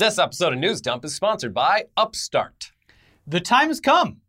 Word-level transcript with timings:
This 0.00 0.18
episode 0.18 0.54
of 0.54 0.58
News 0.58 0.80
Dump 0.80 1.04
is 1.04 1.14
sponsored 1.14 1.52
by 1.52 1.84
Upstart. 1.94 2.72
The 3.26 3.38
time 3.38 3.68
has 3.68 3.80
come. 3.80 4.22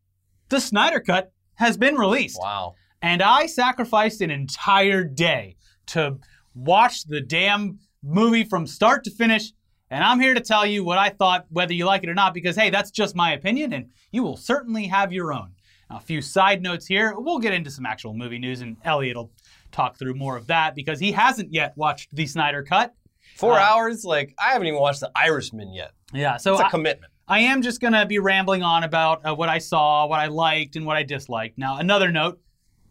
The 0.49 0.59
Snyder 0.59 0.99
Cut 0.99 1.31
has 1.55 1.77
been 1.77 1.95
released. 1.95 2.37
Wow. 2.41 2.75
And 3.01 3.21
I 3.21 3.45
sacrificed 3.45 4.19
an 4.19 4.31
entire 4.31 5.05
day 5.05 5.55
to 5.85 6.17
watch 6.53 7.05
the 7.05 7.21
damn 7.21 7.79
movie 8.03 8.43
from 8.43 8.67
start 8.67 9.05
to 9.05 9.11
finish. 9.11 9.53
And 9.89 10.03
I'm 10.03 10.19
here 10.19 10.33
to 10.33 10.41
tell 10.41 10.65
you 10.65 10.83
what 10.83 10.97
I 10.97 11.07
thought, 11.07 11.45
whether 11.47 11.73
you 11.73 11.85
like 11.85 12.03
it 12.03 12.09
or 12.09 12.15
not, 12.15 12.33
because 12.33 12.57
hey, 12.57 12.69
that's 12.69 12.91
just 12.91 13.15
my 13.15 13.31
opinion, 13.31 13.71
and 13.71 13.91
you 14.11 14.23
will 14.23 14.35
certainly 14.35 14.87
have 14.87 15.13
your 15.13 15.31
own. 15.31 15.53
Now, 15.89 15.95
a 15.95 16.01
few 16.01 16.21
side 16.21 16.61
notes 16.61 16.85
here. 16.85 17.13
We'll 17.15 17.39
get 17.39 17.53
into 17.53 17.71
some 17.71 17.85
actual 17.85 18.13
movie 18.13 18.39
news, 18.39 18.59
and 18.59 18.75
Elliot 18.83 19.15
will 19.15 19.31
talk 19.71 19.97
through 19.97 20.15
more 20.15 20.35
of 20.35 20.47
that 20.47 20.75
because 20.75 20.99
he 20.99 21.13
hasn't 21.13 21.53
yet 21.53 21.71
watched 21.77 22.13
the 22.13 22.27
Snyder 22.27 22.61
Cut. 22.61 22.93
Four 23.35 23.59
Uh, 23.59 23.63
hours? 23.63 24.03
Like, 24.05 24.33
I 24.39 24.51
haven't 24.53 24.67
even 24.67 24.79
watched 24.79 24.99
The 25.01 25.11
Irishman 25.15 25.73
yet. 25.73 25.91
Yeah, 26.13 26.37
so 26.37 26.53
It's 26.53 26.61
a 26.61 26.65
I- 26.65 26.69
commitment. 26.69 27.11
I 27.27 27.39
am 27.39 27.61
just 27.61 27.79
going 27.79 27.93
to 27.93 28.05
be 28.05 28.19
rambling 28.19 28.61
on 28.61 28.83
about 28.83 29.25
uh, 29.25 29.33
what 29.33 29.47
I 29.47 29.57
saw, 29.57 30.05
what 30.05 30.19
I 30.19 30.27
liked, 30.27 30.75
and 30.75 30.85
what 30.85 30.97
I 30.97 31.03
disliked. 31.03 31.57
Now, 31.57 31.77
another 31.77 32.11
note 32.11 32.39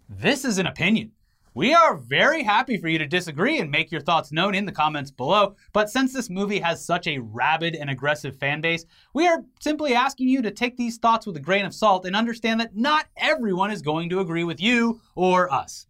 this 0.09 0.45
is 0.45 0.59
an 0.59 0.67
opinion. 0.67 1.13
We 1.53 1.75
are 1.75 1.97
very 1.97 2.43
happy 2.45 2.77
for 2.79 2.87
you 2.89 2.97
to 2.99 3.07
disagree 3.07 3.59
and 3.59 3.71
make 3.71 3.91
your 3.91 4.01
thoughts 4.01 4.31
known 4.33 4.55
in 4.55 4.65
the 4.65 4.73
comments 4.73 5.11
below. 5.11 5.57
But 5.73 5.91
since 5.91 6.13
this 6.13 6.31
movie 6.31 6.61
has 6.61 6.83
such 6.85 7.07
a 7.09 7.19
rabid 7.19 7.75
and 7.75 7.91
aggressive 7.91 8.37
fan 8.37 8.61
base, 8.61 8.87
we 9.15 9.27
are 9.27 9.45
simply 9.61 9.93
asking 9.95 10.29
you 10.29 10.43
to 10.43 10.51
take 10.53 10.77
these 10.77 10.97
thoughts 10.99 11.27
with 11.27 11.37
a 11.37 11.41
grain 11.41 11.67
of 11.67 11.75
salt 11.75 12.07
and 12.07 12.15
understand 12.17 12.61
that 12.61 12.77
not 12.77 13.07
everyone 13.17 13.71
is 13.73 13.83
going 13.83 14.09
to 14.11 14.21
agree 14.21 14.45
with 14.45 14.61
you 14.61 15.01
or 15.17 15.53
us. 15.53 15.87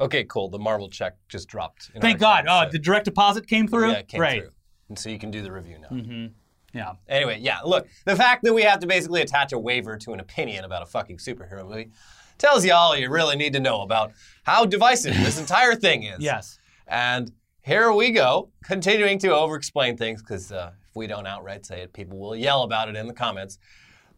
Okay, 0.00 0.24
cool. 0.24 0.48
The 0.48 0.58
Marvel 0.58 0.88
check 0.88 1.16
just 1.28 1.48
dropped. 1.48 1.90
Thank 2.00 2.18
God. 2.18 2.44
account, 2.44 2.66
Oh, 2.66 2.68
so- 2.68 2.72
the 2.72 2.78
direct 2.78 3.04
deposit 3.04 3.46
came 3.46 3.68
through? 3.68 3.90
Yeah, 3.92 3.98
it 3.98 4.08
came 4.08 4.18
Great. 4.18 4.42
through. 4.42 4.50
And 4.88 4.98
so 4.98 5.08
you 5.10 5.18
can 5.18 5.30
do 5.30 5.42
the 5.42 5.52
review 5.52 5.78
now. 5.78 6.28
Yeah. 6.72 6.92
Anyway, 7.08 7.38
yeah, 7.40 7.60
look, 7.64 7.86
the 8.06 8.14
fact 8.16 8.44
that 8.44 8.52
we 8.54 8.62
have 8.62 8.78
to 8.80 8.86
basically 8.86 9.22
attach 9.22 9.52
a 9.52 9.58
waiver 9.58 9.96
to 9.98 10.12
an 10.12 10.20
opinion 10.20 10.64
about 10.64 10.82
a 10.82 10.86
fucking 10.86 11.18
superhero 11.18 11.68
movie 11.68 11.90
tells 12.38 12.64
you 12.64 12.72
all 12.72 12.96
you 12.96 13.10
really 13.10 13.36
need 13.36 13.52
to 13.52 13.60
know 13.60 13.82
about 13.82 14.12
how 14.44 14.64
divisive 14.64 15.14
this 15.16 15.38
entire 15.44 15.74
thing 15.74 16.04
is. 16.04 16.20
Yes. 16.20 16.58
And 16.86 17.30
here 17.62 17.92
we 17.92 18.10
go, 18.12 18.50
continuing 18.64 19.18
to 19.20 19.34
over 19.34 19.56
explain 19.56 19.96
things 19.96 20.22
because 20.22 20.50
uh, 20.52 20.70
if 20.88 20.96
we 20.96 21.06
don't 21.06 21.26
outright 21.26 21.66
say 21.66 21.82
it, 21.82 21.92
people 21.92 22.18
will 22.18 22.34
yell 22.36 22.62
about 22.62 22.88
it 22.88 22.96
in 22.96 23.06
the 23.06 23.12
comments. 23.14 23.58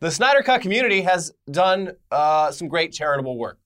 The 0.01 0.11
Snyder 0.11 0.43
Cut 0.43 0.61
community 0.61 1.01
has 1.03 1.33
done 1.51 1.93
uh, 2.11 2.51
some 2.51 2.69
great 2.69 2.93
charitable 2.93 3.37
work. 3.39 3.59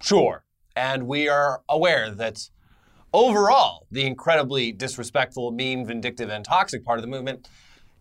Sure. 0.00 0.42
And 0.76 1.06
we 1.06 1.28
are 1.28 1.62
aware 1.68 2.10
that 2.10 2.48
overall, 3.12 3.86
the 3.90 4.04
incredibly 4.06 4.72
disrespectful, 4.72 5.50
mean, 5.50 5.84
vindictive, 5.86 6.30
and 6.30 6.44
toxic 6.44 6.84
part 6.84 6.98
of 6.98 7.02
the 7.02 7.08
movement 7.10 7.48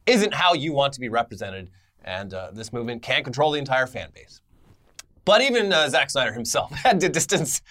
isn't 0.06 0.34
how 0.34 0.54
you 0.54 0.74
want 0.74 0.94
to 0.94 1.00
be 1.00 1.10
represented. 1.10 1.70
And 2.04 2.34
uh, 2.34 2.52
this 2.54 2.74
movement 2.74 3.04
can't 3.04 3.24
control 3.24 3.52
the 3.52 3.60
entire 3.60 3.88
fan 3.88 4.10
base. 4.14 4.42
But 5.26 5.42
even 5.42 5.72
uh, 5.72 5.88
Zack 5.90 6.10
Snyder 6.10 6.34
himself 6.34 6.72
had 6.84 7.00
to 7.02 7.10
distance, 7.10 7.62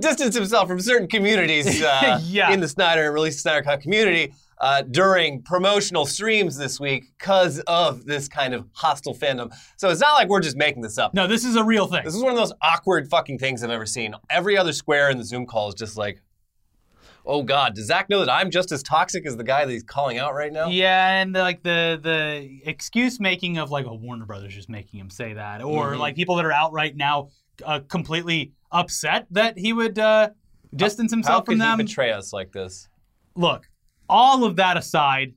distance 0.00 0.34
himself 0.34 0.68
from 0.68 0.80
certain 0.80 1.08
communities 1.08 1.82
uh, 1.84 2.20
Yeah. 2.22 2.52
in 2.52 2.60
the 2.60 2.68
Snyder 2.68 3.04
and 3.06 3.14
release 3.14 3.40
Snyder 3.40 3.62
Cut 3.62 3.80
community 3.80 4.34
uh, 4.62 4.80
during 4.82 5.42
promotional 5.42 6.06
streams 6.06 6.56
this 6.56 6.78
week 6.80 7.04
because 7.18 7.58
of 7.66 8.04
this 8.06 8.28
kind 8.28 8.54
of 8.54 8.66
hostile 8.72 9.14
fandom. 9.14 9.52
So 9.76 9.90
it's 9.90 10.00
not 10.00 10.14
like 10.14 10.28
we're 10.28 10.40
just 10.40 10.56
making 10.56 10.82
this 10.82 10.96
up. 10.98 11.12
No, 11.14 11.26
this 11.26 11.44
is 11.44 11.56
a 11.56 11.64
real 11.64 11.86
thing. 11.88 12.04
This 12.04 12.14
is 12.14 12.22
one 12.22 12.30
of 12.32 12.38
those 12.38 12.52
awkward 12.62 13.08
fucking 13.10 13.38
things 13.38 13.62
I've 13.64 13.70
ever 13.70 13.86
seen. 13.86 14.14
Every 14.30 14.56
other 14.56 14.72
square 14.72 15.10
in 15.10 15.18
the 15.18 15.24
Zoom 15.24 15.46
call 15.46 15.68
is 15.68 15.74
just 15.74 15.96
like, 15.96 16.22
oh 17.26 17.42
God, 17.42 17.74
does 17.74 17.86
Zack 17.86 18.08
know 18.08 18.20
that 18.20 18.30
I'm 18.30 18.50
just 18.50 18.72
as 18.72 18.82
toxic 18.82 19.26
as 19.26 19.36
the 19.36 19.44
guy 19.44 19.64
that 19.64 19.72
he's 19.72 19.82
calling 19.82 20.18
out 20.18 20.34
right 20.34 20.52
now? 20.52 20.68
Yeah, 20.68 21.20
and 21.20 21.32
like 21.32 21.62
the 21.62 21.98
the 22.02 22.60
excuse 22.64 23.18
making 23.20 23.58
of 23.58 23.70
like, 23.70 23.86
oh, 23.86 23.94
Warner 23.94 24.26
Brothers 24.26 24.54
just 24.54 24.68
making 24.68 25.00
him 25.00 25.10
say 25.10 25.32
that, 25.34 25.62
or 25.62 25.92
Mhm. 25.94 25.98
like 25.98 26.14
people 26.16 26.36
that 26.36 26.44
are 26.44 26.52
outright 26.52 26.96
now 26.96 27.28
uh, 27.64 27.80
completely 27.88 28.52
upset 28.70 29.26
that 29.30 29.58
he 29.58 29.72
would 29.72 29.98
uh, 29.98 30.30
distance 30.74 31.12
How 31.12 31.16
himself 31.16 31.44
could 31.44 31.52
from 31.58 31.60
he 31.60 31.66
them. 31.66 31.78
betray 31.78 32.12
us 32.12 32.32
like 32.32 32.50
this? 32.52 32.88
Look, 33.34 33.68
all 34.08 34.44
of 34.44 34.56
that 34.56 34.76
aside, 34.76 35.34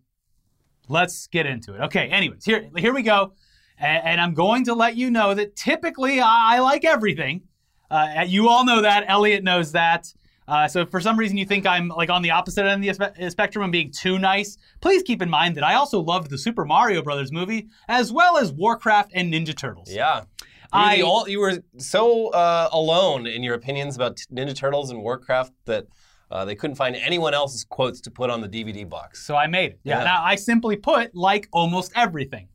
let's 0.87 1.27
get 1.27 1.45
into 1.45 1.73
it. 1.75 1.81
Okay, 1.85 2.07
anyways, 2.09 2.43
here 2.45 2.69
here 2.77 2.93
we 2.93 3.01
go, 3.03 3.33
and, 3.77 4.03
and 4.05 4.21
I'm 4.21 4.33
going 4.33 4.65
to 4.65 4.73
let 4.73 4.95
you 4.95 5.11
know 5.11 5.33
that 5.33 5.55
typically 5.55 6.19
I, 6.19 6.55
I 6.55 6.59
like 6.59 6.85
everything. 6.85 7.41
Uh, 7.89 8.25
you 8.27 8.49
all 8.49 8.65
know 8.65 8.81
that. 8.81 9.05
Elliot 9.07 9.43
knows 9.43 9.71
that. 9.73 10.11
Uh, 10.47 10.67
so 10.67 10.81
if 10.81 10.89
for 10.91 11.01
some 11.01 11.17
reason 11.17 11.37
you 11.37 11.45
think 11.45 11.65
I'm 11.65 11.87
like 11.87 12.09
on 12.11 12.21
the 12.21 12.29
opposite 12.31 12.65
end 12.65 12.85
of 12.85 12.97
the 12.97 13.05
spe- 13.05 13.31
spectrum 13.31 13.63
and 13.63 13.71
being 13.71 13.91
too 13.91 14.19
nice, 14.19 14.57
please 14.79 15.01
keep 15.01 15.21
in 15.23 15.29
mind 15.29 15.55
that 15.57 15.63
I 15.63 15.73
also 15.73 15.99
loved 15.99 16.29
the 16.29 16.37
Super 16.37 16.65
Mario 16.65 17.01
Brothers 17.01 17.31
movie 17.31 17.67
as 17.87 18.11
well 18.11 18.37
as 18.37 18.51
Warcraft 18.51 19.11
and 19.15 19.33
Ninja 19.33 19.55
Turtles. 19.57 19.91
Yeah. 19.91 20.19
You, 20.21 20.23
I- 20.71 20.97
the 20.97 21.01
ol- 21.03 21.27
you 21.27 21.39
were 21.39 21.63
so 21.77 22.27
uh, 22.29 22.69
alone 22.71 23.25
in 23.25 23.41
your 23.41 23.55
opinions 23.55 23.95
about 23.95 24.17
Ninja 24.31 24.55
Turtles 24.55 24.91
and 24.91 25.01
Warcraft 25.01 25.51
that 25.65 25.87
uh, 26.31 26.45
they 26.45 26.55
couldn't 26.55 26.75
find 26.75 26.95
anyone 26.95 27.33
else's 27.33 27.63
quotes 27.63 28.01
to 28.01 28.11
put 28.11 28.29
on 28.29 28.41
the 28.41 28.49
DVD 28.49 28.87
box. 28.87 29.25
So 29.25 29.35
I 29.35 29.47
made 29.47 29.71
it. 29.71 29.79
Yeah. 29.83 30.03
Now 30.03 30.23
I 30.23 30.35
simply 30.35 30.75
put 30.75 31.15
like 31.15 31.47
almost 31.51 31.91
everything. 31.95 32.47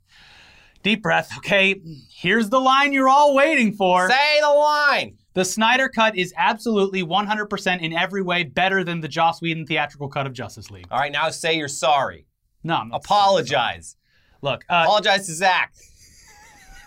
Deep 0.82 1.02
breath. 1.02 1.30
Okay, 1.38 1.78
here's 2.10 2.48
the 2.48 2.58
line 2.58 2.92
you're 2.94 3.08
all 3.08 3.34
waiting 3.34 3.72
for. 3.72 4.08
Say 4.08 4.40
the 4.40 4.48
line! 4.48 5.18
The 5.34 5.44
Snyder 5.44 5.90
Cut 5.90 6.16
is 6.16 6.32
absolutely 6.36 7.04
100% 7.04 7.82
in 7.82 7.92
every 7.92 8.22
way 8.22 8.44
better 8.44 8.82
than 8.82 9.00
the 9.00 9.08
Joss 9.08 9.42
Whedon 9.42 9.66
theatrical 9.66 10.08
cut 10.08 10.26
of 10.26 10.32
Justice 10.32 10.70
League. 10.70 10.86
All 10.90 10.98
right, 10.98 11.12
now 11.12 11.28
say 11.30 11.56
you're 11.56 11.68
sorry. 11.68 12.26
No, 12.64 12.76
I'm 12.76 12.88
not. 12.88 13.04
Apologize. 13.04 13.96
Look, 14.42 14.64
uh, 14.70 14.84
Apologize 14.86 15.26
to 15.26 15.34
Zack. 15.34 15.74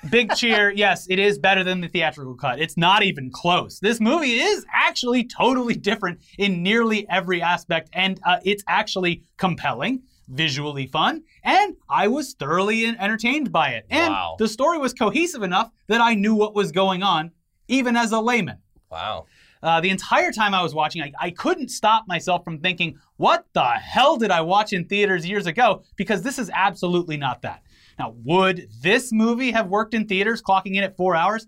Big 0.09 0.33
cheer. 0.35 0.71
Yes, 0.71 1.07
it 1.09 1.19
is 1.19 1.37
better 1.39 1.63
than 1.63 1.81
the 1.81 1.87
theatrical 1.87 2.35
cut. 2.35 2.59
It's 2.59 2.77
not 2.77 3.03
even 3.03 3.31
close. 3.31 3.79
This 3.79 3.99
movie 3.99 4.39
is 4.39 4.65
actually 4.73 5.23
totally 5.25 5.75
different 5.75 6.19
in 6.37 6.63
nearly 6.63 7.07
every 7.09 7.41
aspect, 7.41 7.89
and 7.93 8.19
uh, 8.25 8.37
it's 8.43 8.63
actually 8.67 9.23
compelling, 9.37 10.03
visually 10.29 10.87
fun, 10.87 11.23
and 11.43 11.75
I 11.89 12.07
was 12.07 12.33
thoroughly 12.33 12.85
entertained 12.85 13.51
by 13.51 13.69
it. 13.69 13.85
And 13.89 14.13
Wow. 14.13 14.35
the 14.39 14.47
story 14.47 14.77
was 14.77 14.93
cohesive 14.93 15.43
enough 15.43 15.71
that 15.87 16.01
I 16.01 16.13
knew 16.15 16.35
what 16.35 16.55
was 16.55 16.71
going 16.71 17.03
on, 17.03 17.31
even 17.67 17.95
as 17.95 18.11
a 18.11 18.19
layman. 18.19 18.57
Wow. 18.89 19.25
Uh, 19.61 19.79
the 19.79 19.89
entire 19.89 20.31
time 20.33 20.53
I 20.53 20.61
was 20.61 20.75
watching, 20.75 21.01
I, 21.01 21.13
I 21.19 21.29
couldn't 21.29 21.69
stop 21.69 22.05
myself 22.05 22.43
from 22.43 22.59
thinking, 22.59 22.97
what 23.15 23.45
the 23.53 23.63
hell 23.63 24.17
did 24.17 24.29
I 24.29 24.41
watch 24.41 24.73
in 24.73 24.83
theaters 24.85 25.25
years 25.25 25.45
ago? 25.45 25.83
Because 25.95 26.21
this 26.21 26.37
is 26.37 26.51
absolutely 26.53 27.15
not 27.15 27.41
that. 27.43 27.62
Now, 27.99 28.15
would 28.23 28.69
this 28.81 29.11
movie 29.11 29.51
have 29.51 29.67
worked 29.67 29.93
in 29.93 30.07
theaters, 30.07 30.41
clocking 30.41 30.75
in 30.75 30.83
at 30.83 30.95
four 30.95 31.15
hours? 31.15 31.47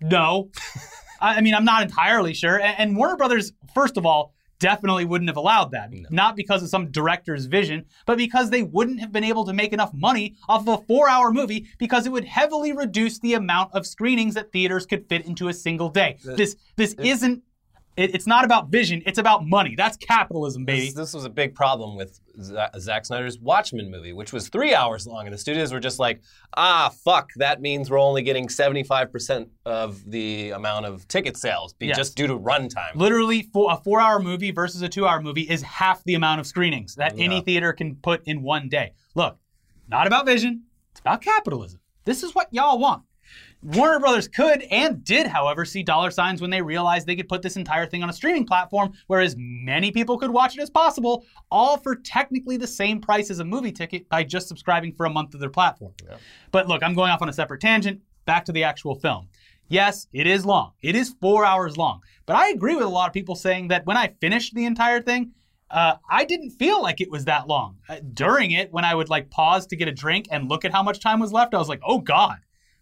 No. 0.00 0.50
I 1.20 1.40
mean, 1.40 1.54
I'm 1.54 1.64
not 1.64 1.82
entirely 1.82 2.32
sure. 2.34 2.60
And, 2.60 2.96
Warner 2.96 3.16
Brothers, 3.16 3.52
first 3.74 3.96
of 3.96 4.06
all, 4.06 4.34
definitely 4.60 5.04
wouldn't 5.04 5.28
have 5.28 5.36
allowed 5.36 5.70
that. 5.72 5.92
Not 6.10 6.36
because 6.36 6.62
of 6.62 6.68
some 6.68 6.90
director's 6.90 7.46
vision, 7.46 7.84
but 8.06 8.18
because 8.18 8.50
they 8.50 8.62
wouldn't 8.62 9.00
have 9.00 9.12
been 9.12 9.24
able 9.24 9.44
to 9.46 9.52
make 9.52 9.72
enough 9.72 9.92
money 9.94 10.36
off 10.48 10.66
of 10.66 10.80
a 10.80 10.84
four 10.84 11.08
hour 11.08 11.32
movie 11.32 11.66
because 11.78 12.06
it 12.06 12.12
would 12.12 12.24
heavily 12.24 12.72
reduce 12.72 13.18
the 13.18 13.34
amount 13.34 13.72
of 13.74 13.86
screenings 13.86 14.34
that 14.34 14.52
theaters 14.52 14.86
could 14.86 15.08
fit 15.08 15.26
into 15.26 15.48
a 15.48 15.54
single 15.54 15.88
day. 15.88 16.18
This 16.24 16.56
this 16.76 16.94
isn't 16.94 17.42
it, 17.98 18.14
it's 18.14 18.26
not 18.26 18.44
about 18.44 18.68
vision, 18.70 19.02
it's 19.06 19.18
about 19.18 19.46
money. 19.46 19.74
That's 19.76 19.96
capitalism, 19.96 20.64
baby. 20.64 20.86
This, 20.86 20.94
this 20.94 21.14
was 21.14 21.24
a 21.24 21.30
big 21.30 21.54
problem 21.54 21.96
with 21.96 22.20
Z- 22.40 22.54
Zack 22.78 23.04
Snyder's 23.06 23.38
Watchmen 23.38 23.90
movie, 23.90 24.12
which 24.12 24.32
was 24.32 24.48
three 24.48 24.74
hours 24.74 25.06
long, 25.06 25.26
and 25.26 25.34
the 25.34 25.38
studios 25.38 25.72
were 25.72 25.80
just 25.80 25.98
like, 25.98 26.20
ah, 26.56 26.90
fuck, 27.04 27.30
that 27.36 27.60
means 27.60 27.90
we're 27.90 28.00
only 28.00 28.22
getting 28.22 28.46
75% 28.48 29.48
of 29.66 30.10
the 30.10 30.50
amount 30.50 30.86
of 30.86 31.06
ticket 31.08 31.36
sales 31.36 31.74
be 31.74 31.86
Yes. 31.88 31.96
just 31.96 32.16
due 32.16 32.26
to 32.26 32.38
runtime. 32.38 32.94
Literally, 32.94 33.42
for 33.52 33.72
a 33.72 33.76
four-hour 33.76 34.20
movie 34.20 34.50
versus 34.50 34.80
a 34.82 34.88
two-hour 34.88 35.20
movie 35.20 35.42
is 35.42 35.62
half 35.62 36.02
the 36.04 36.14
amount 36.14 36.40
of 36.40 36.46
screenings 36.46 36.94
that 36.94 37.14
any 37.18 37.40
theater 37.40 37.72
can 37.72 37.96
put 37.96 38.22
in 38.26 38.42
one 38.42 38.68
day. 38.68 38.92
Look, 39.14 39.38
not 39.88 40.06
about 40.06 40.24
vision, 40.26 40.62
it's 40.92 41.00
about 41.00 41.22
capitalism. 41.22 41.80
This 42.04 42.22
is 42.22 42.34
what 42.34 42.48
y'all 42.52 42.78
want. 42.78 43.02
Warner 43.62 43.98
Brothers 43.98 44.28
could 44.28 44.62
and 44.70 45.02
did, 45.02 45.26
however, 45.26 45.64
see 45.64 45.82
dollar 45.82 46.10
signs 46.10 46.40
when 46.40 46.50
they 46.50 46.62
realized 46.62 47.06
they 47.06 47.16
could 47.16 47.28
put 47.28 47.42
this 47.42 47.56
entire 47.56 47.86
thing 47.86 48.02
on 48.02 48.10
a 48.10 48.12
streaming 48.12 48.46
platform 48.46 48.92
where 49.08 49.20
as 49.20 49.34
many 49.36 49.90
people 49.90 50.16
could 50.16 50.30
watch 50.30 50.56
it 50.56 50.62
as 50.62 50.70
possible, 50.70 51.24
all 51.50 51.76
for 51.76 51.96
technically 51.96 52.56
the 52.56 52.66
same 52.66 53.00
price 53.00 53.30
as 53.30 53.40
a 53.40 53.44
movie 53.44 53.72
ticket 53.72 54.08
by 54.08 54.22
just 54.22 54.46
subscribing 54.46 54.92
for 54.92 55.06
a 55.06 55.10
month 55.10 55.34
of 55.34 55.40
their 55.40 55.50
platform. 55.50 55.92
But 56.52 56.68
look, 56.68 56.82
I'm 56.82 56.94
going 56.94 57.10
off 57.10 57.22
on 57.22 57.28
a 57.28 57.32
separate 57.32 57.60
tangent. 57.60 58.00
Back 58.26 58.44
to 58.44 58.52
the 58.52 58.62
actual 58.64 58.94
film. 58.94 59.28
Yes, 59.68 60.06
it 60.12 60.26
is 60.26 60.46
long. 60.46 60.72
It 60.80 60.94
is 60.94 61.14
four 61.20 61.44
hours 61.44 61.76
long. 61.76 62.00
But 62.26 62.36
I 62.36 62.50
agree 62.50 62.74
with 62.74 62.84
a 62.84 62.88
lot 62.88 63.08
of 63.08 63.12
people 63.12 63.34
saying 63.34 63.68
that 63.68 63.86
when 63.86 63.96
I 63.96 64.14
finished 64.20 64.54
the 64.54 64.66
entire 64.66 65.00
thing, 65.00 65.32
uh, 65.70 65.96
I 66.08 66.24
didn't 66.24 66.50
feel 66.50 66.82
like 66.82 67.00
it 67.00 67.10
was 67.10 67.24
that 67.26 67.48
long. 67.48 67.76
Uh, 67.88 67.96
during 68.14 68.52
it, 68.52 68.72
when 68.72 68.84
I 68.84 68.94
would 68.94 69.10
like 69.10 69.30
pause 69.30 69.66
to 69.66 69.76
get 69.76 69.88
a 69.88 69.92
drink 69.92 70.26
and 70.30 70.48
look 70.48 70.64
at 70.64 70.72
how 70.72 70.82
much 70.82 71.00
time 71.00 71.20
was 71.20 71.32
left, 71.32 71.54
I 71.54 71.58
was 71.58 71.68
like, 71.68 71.82
oh 71.84 71.98
God. 71.98 72.38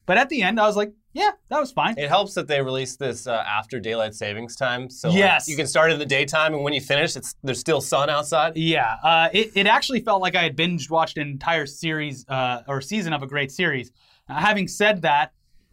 But 0.07 0.19
at 0.19 0.29
the 0.29 0.43
end, 0.43 0.59
I 0.61 0.67
was 0.67 0.77
like, 0.77 0.93
Yeah, 1.13 1.33
that 1.51 1.59
was 1.61 1.73
fine. 1.73 1.99
It 1.99 2.09
helps 2.09 2.35
that 2.35 2.47
they 2.47 2.63
released 2.63 2.99
this 2.99 3.27
uh, 3.27 3.45
after 3.47 3.81
daylight 3.81 4.15
savings 4.15 4.55
time, 4.57 4.89
so 4.89 5.09
like, 5.09 5.19
Yes. 5.19 5.49
you 5.49 5.57
can 5.57 5.67
start 5.67 5.91
in 5.93 5.99
the 5.99 6.07
daytime, 6.07 6.55
and 6.55 6.63
when 6.63 6.73
you 6.73 6.81
finish, 6.81 7.17
it's 7.17 7.35
there's 7.43 7.59
still 7.61 7.81
sun 7.81 8.09
outside. 8.09 8.57
Yeah, 8.57 8.97
uh, 9.03 9.29
it, 9.33 9.51
it 9.55 9.67
actually 9.67 10.01
felt 10.01 10.23
like 10.23 10.35
I 10.37 10.43
had 10.45 10.57
binge 10.57 10.89
watched 10.89 11.19
an 11.19 11.27
entire 11.29 11.67
series 11.67 12.25
uh, 12.29 12.63
or 12.69 12.81
season 12.81 13.13
of 13.13 13.23
a 13.23 13.27
great 13.27 13.51
series. 13.51 13.91
Uh, 14.29 14.35
having 14.35 14.69
said 14.69 15.03
that, 15.03 15.33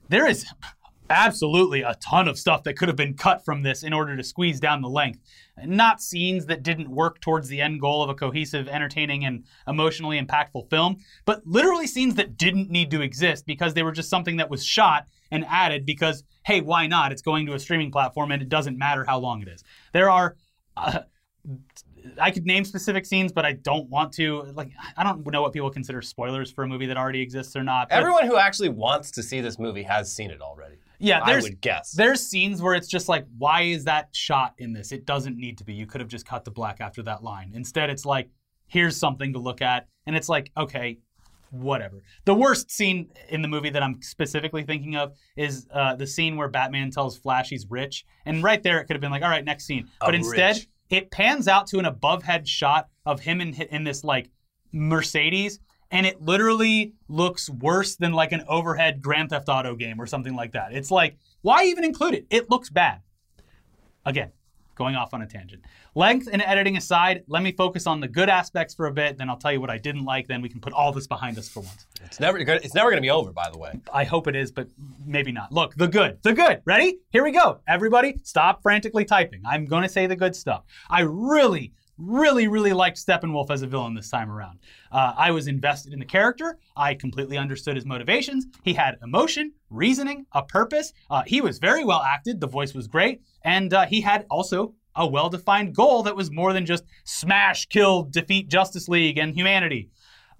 there 0.10 0.28
is 0.28 0.46
absolutely 1.10 1.82
a 1.82 1.96
ton 1.96 2.28
of 2.28 2.40
stuff 2.40 2.64
that 2.64 2.76
could 2.76 2.88
have 2.88 2.98
been 2.98 3.14
cut 3.14 3.44
from 3.44 3.64
this 3.64 3.84
in 3.84 3.94
order 3.94 4.16
to 4.16 4.24
squeeze 4.24 4.60
down 4.60 4.82
the 4.82 4.90
length. 4.90 5.20
Not 5.64 6.02
scenes 6.02 6.46
that 6.48 6.64
didn't 6.64 6.90
work 6.90 7.22
towards 7.22 7.48
the 7.48 7.62
end 7.62 7.82
goal 7.82 8.02
of 8.02 8.10
a 8.10 8.16
cohesive, 8.16 8.68
entertaining, 8.68 9.26
and 9.26 9.46
emotionally 9.68 10.20
impactful 10.20 10.70
film, 10.70 10.98
but 11.26 11.46
literally 11.46 11.88
scenes 11.88 12.16
that 12.16 12.38
didn't 12.38 12.70
need 12.70 12.90
to 12.92 13.02
exist 13.02 13.46
because 13.46 13.74
they 13.74 13.84
were 13.84 13.92
just 13.92 14.10
something 14.10 14.38
that 14.38 14.50
was 14.50 14.66
shot 14.66 15.06
and 15.32 15.46
added 15.50 15.86
because, 15.86 16.24
hey, 16.46 16.62
why 16.62 16.88
not? 16.88 17.12
It's 17.12 17.22
going 17.22 17.46
to 17.46 17.54
a 17.54 17.60
streaming 17.60 17.92
platform 17.92 18.32
and 18.32 18.42
it 18.42 18.50
doesn't 18.50 18.78
matter 18.78 19.04
how 19.04 19.20
long 19.20 19.42
it 19.42 19.48
is. 19.48 19.64
There 19.94 20.10
are. 20.10 20.36
Uh, 20.76 21.00
I 22.20 22.32
could 22.32 22.46
name 22.46 22.66
specific 22.66 23.06
scenes, 23.06 23.32
but 23.32 23.46
I 23.46 23.54
don't 23.54 23.90
want 23.90 24.12
to. 24.14 24.44
Like, 24.54 24.72
I 24.98 25.04
don't 25.04 25.26
know 25.26 25.42
what 25.42 25.54
people 25.54 25.70
consider 25.70 26.02
spoilers 26.02 26.52
for 26.52 26.64
a 26.64 26.68
movie 26.68 26.88
that 26.88 26.98
already 26.98 27.22
exists 27.22 27.56
or 27.56 27.64
not. 27.64 27.88
Everyone 27.92 28.28
who 28.28 28.38
actually 28.38 28.70
wants 28.70 29.12
to 29.12 29.24
see 29.24 29.40
this 29.40 29.58
movie 29.58 29.84
has 29.84 30.12
seen 30.14 30.32
it 30.32 30.42
already. 30.42 30.76
Yeah, 31.04 31.22
I 31.22 31.32
there's 31.32 31.44
would 31.44 31.62
guess. 31.62 31.92
there's 31.92 32.22
scenes 32.22 32.62
where 32.62 32.74
it's 32.74 32.88
just 32.88 33.10
like, 33.10 33.26
why 33.38 33.64
is 33.64 33.84
that 33.86 34.10
shot 34.14 34.54
in 34.58 34.72
this? 34.74 34.92
It 34.92 35.06
doesn't 35.06 35.38
need 35.38 35.58
to 35.58 35.64
be. 35.64 35.74
You 35.74 35.86
could 35.86 36.02
have 36.02 36.10
just 36.10 36.26
cut 36.26 36.46
the 36.46 36.52
black 36.52 36.80
after 36.80 37.04
that 37.04 37.24
line. 37.24 37.52
Instead, 37.54 37.90
it's 37.90 38.06
like, 38.06 38.30
here's 38.68 38.96
something 38.96 39.34
to 39.34 39.40
look 39.40 39.62
at, 39.62 39.88
and 40.06 40.16
it's 40.16 40.30
like, 40.30 40.52
okay, 40.58 41.00
whatever. 41.52 42.02
The 42.26 42.34
worst 42.34 42.72
scene 42.72 43.10
in 43.30 43.42
the 43.42 43.48
movie 43.48 43.70
that 43.70 43.84
I'm 43.84 44.02
specifically 44.02 44.64
thinking 44.64 44.96
of 44.96 45.14
is 45.36 45.68
uh, 45.74 45.96
the 45.96 46.08
scene 46.08 46.38
where 46.38 46.48
Batman 46.48 46.90
tells 46.90 47.18
Flash 47.18 47.50
he's 47.50 47.68
rich, 47.70 48.06
and 48.26 48.42
right 48.42 48.64
there 48.64 48.80
it 48.80 48.86
could 48.86 48.96
have 48.96 49.02
been 49.02 49.12
like, 49.12 49.24
all 49.24 49.30
right, 49.30 49.44
next 49.46 49.66
scene. 49.66 49.90
But 50.00 50.10
I'm 50.10 50.16
instead, 50.16 50.56
rich. 50.56 50.68
it 50.90 51.12
pans 51.12 51.48
out 51.48 51.68
to 51.68 51.80
an 51.80 51.86
above 51.86 52.24
head 52.24 52.48
shot 52.48 52.88
of 53.06 53.20
him 53.20 53.42
in 53.42 53.54
in 53.54 53.84
this 53.84 54.04
like 54.04 54.30
Mercedes. 54.72 55.60
And 55.94 56.08
it 56.08 56.22
literally 56.22 56.94
looks 57.08 57.50
worse 57.50 57.96
than 57.96 58.14
like 58.14 58.32
an 58.32 58.44
overhead 58.48 59.02
Grand 59.02 59.30
Theft 59.30 59.48
Auto 59.48 59.76
game 59.76 60.02
or 60.02 60.08
something 60.08 60.36
like 60.36 60.54
that. 60.54 60.74
It's 60.74 60.90
like, 60.90 61.18
why 61.44 61.66
even 61.66 61.84
include 61.84 62.16
it? 62.16 62.26
It 62.32 62.50
looks 62.50 62.72
bad. 62.72 63.02
Again, 64.04 64.32
going 64.76 64.96
off 64.96 65.14
on 65.14 65.22
a 65.22 65.28
tangent. 65.28 65.64
Length 65.94 66.30
and 66.32 66.42
editing 66.42 66.78
aside, 66.78 67.24
let 67.28 67.44
me 67.44 67.52
focus 67.52 67.86
on 67.86 68.00
the 68.00 68.08
good 68.08 68.28
aspects 68.28 68.74
for 68.74 68.88
a 68.88 68.92
bit, 68.92 69.20
then 69.20 69.30
I'll 69.30 69.38
tell 69.38 69.54
you 69.54 69.62
what 69.62 69.70
I 69.70 69.78
didn't 69.78 70.04
like, 70.04 70.28
then 70.28 70.42
we 70.42 70.50
can 70.50 70.60
put 70.60 70.74
all 70.74 70.92
this 70.92 71.06
behind 71.06 71.38
us 71.38 71.48
for 71.48 71.60
once. 71.60 71.86
It's 72.04 72.20
never 72.20 72.40
it's 72.40 72.74
never 72.74 72.90
going 72.90 72.98
to 72.98 73.06
be 73.06 73.12
over, 73.12 73.32
by 73.32 73.52
the 73.52 73.60
way. 73.60 73.80
I 73.94 74.04
hope 74.04 74.28
it 74.28 74.36
is, 74.36 74.52
but 74.52 74.68
maybe 75.06 75.32
not. 75.32 75.52
Look, 75.52 75.76
the 75.76 75.88
good. 75.88 76.18
The 76.24 76.34
good. 76.34 76.62
Ready? 76.66 76.98
Here 77.12 77.24
we 77.24 77.32
go. 77.32 77.60
Everybody, 77.68 78.20
stop 78.24 78.64
frantically 78.64 79.06
typing. 79.06 79.44
I'm 79.46 79.66
going 79.66 79.84
to 79.84 79.90
say 79.90 80.08
the 80.08 80.16
good 80.16 80.36
stuff. 80.36 80.64
I 80.90 81.02
really, 81.02 81.72
really, 81.98 82.48
really 82.48 82.74
liked 82.74 82.98
Steppenwolf 82.98 83.50
as 83.50 83.62
a 83.62 83.68
villain 83.68 83.94
this 83.94 84.10
time 84.10 84.32
around. 84.32 84.60
Uh, 84.92 85.14
I 85.18 85.32
was 85.32 85.48
invested 85.48 85.94
in 85.94 86.00
the 86.00 86.06
character. 86.06 86.58
I 86.76 86.94
completely 86.96 87.38
understood 87.38 87.76
his 87.76 87.86
motivations. 87.86 88.48
He 88.64 88.74
had 88.74 88.98
emotion, 89.04 89.54
reasoning, 89.70 90.26
a 90.32 90.44
purpose. 90.44 90.94
Uh, 91.10 91.24
he 91.26 91.42
was 91.42 91.60
very 91.60 91.84
well 91.84 92.02
acted. 92.02 92.40
The 92.40 92.48
voice 92.48 92.74
was 92.74 92.88
great. 92.88 93.22
And 93.44 93.74
uh, 93.74 93.86
he 93.86 94.02
had 94.02 94.26
also 94.30 94.74
a 94.96 95.08
well 95.08 95.30
defined 95.30 95.76
goal 95.76 96.04
that 96.04 96.16
was 96.16 96.32
more 96.32 96.54
than 96.54 96.66
just 96.66 96.84
smash, 97.04 97.66
kill, 97.68 98.04
defeat 98.04 98.48
Justice 98.50 98.88
League 98.88 99.18
and 99.18 99.34
humanity. 99.34 99.90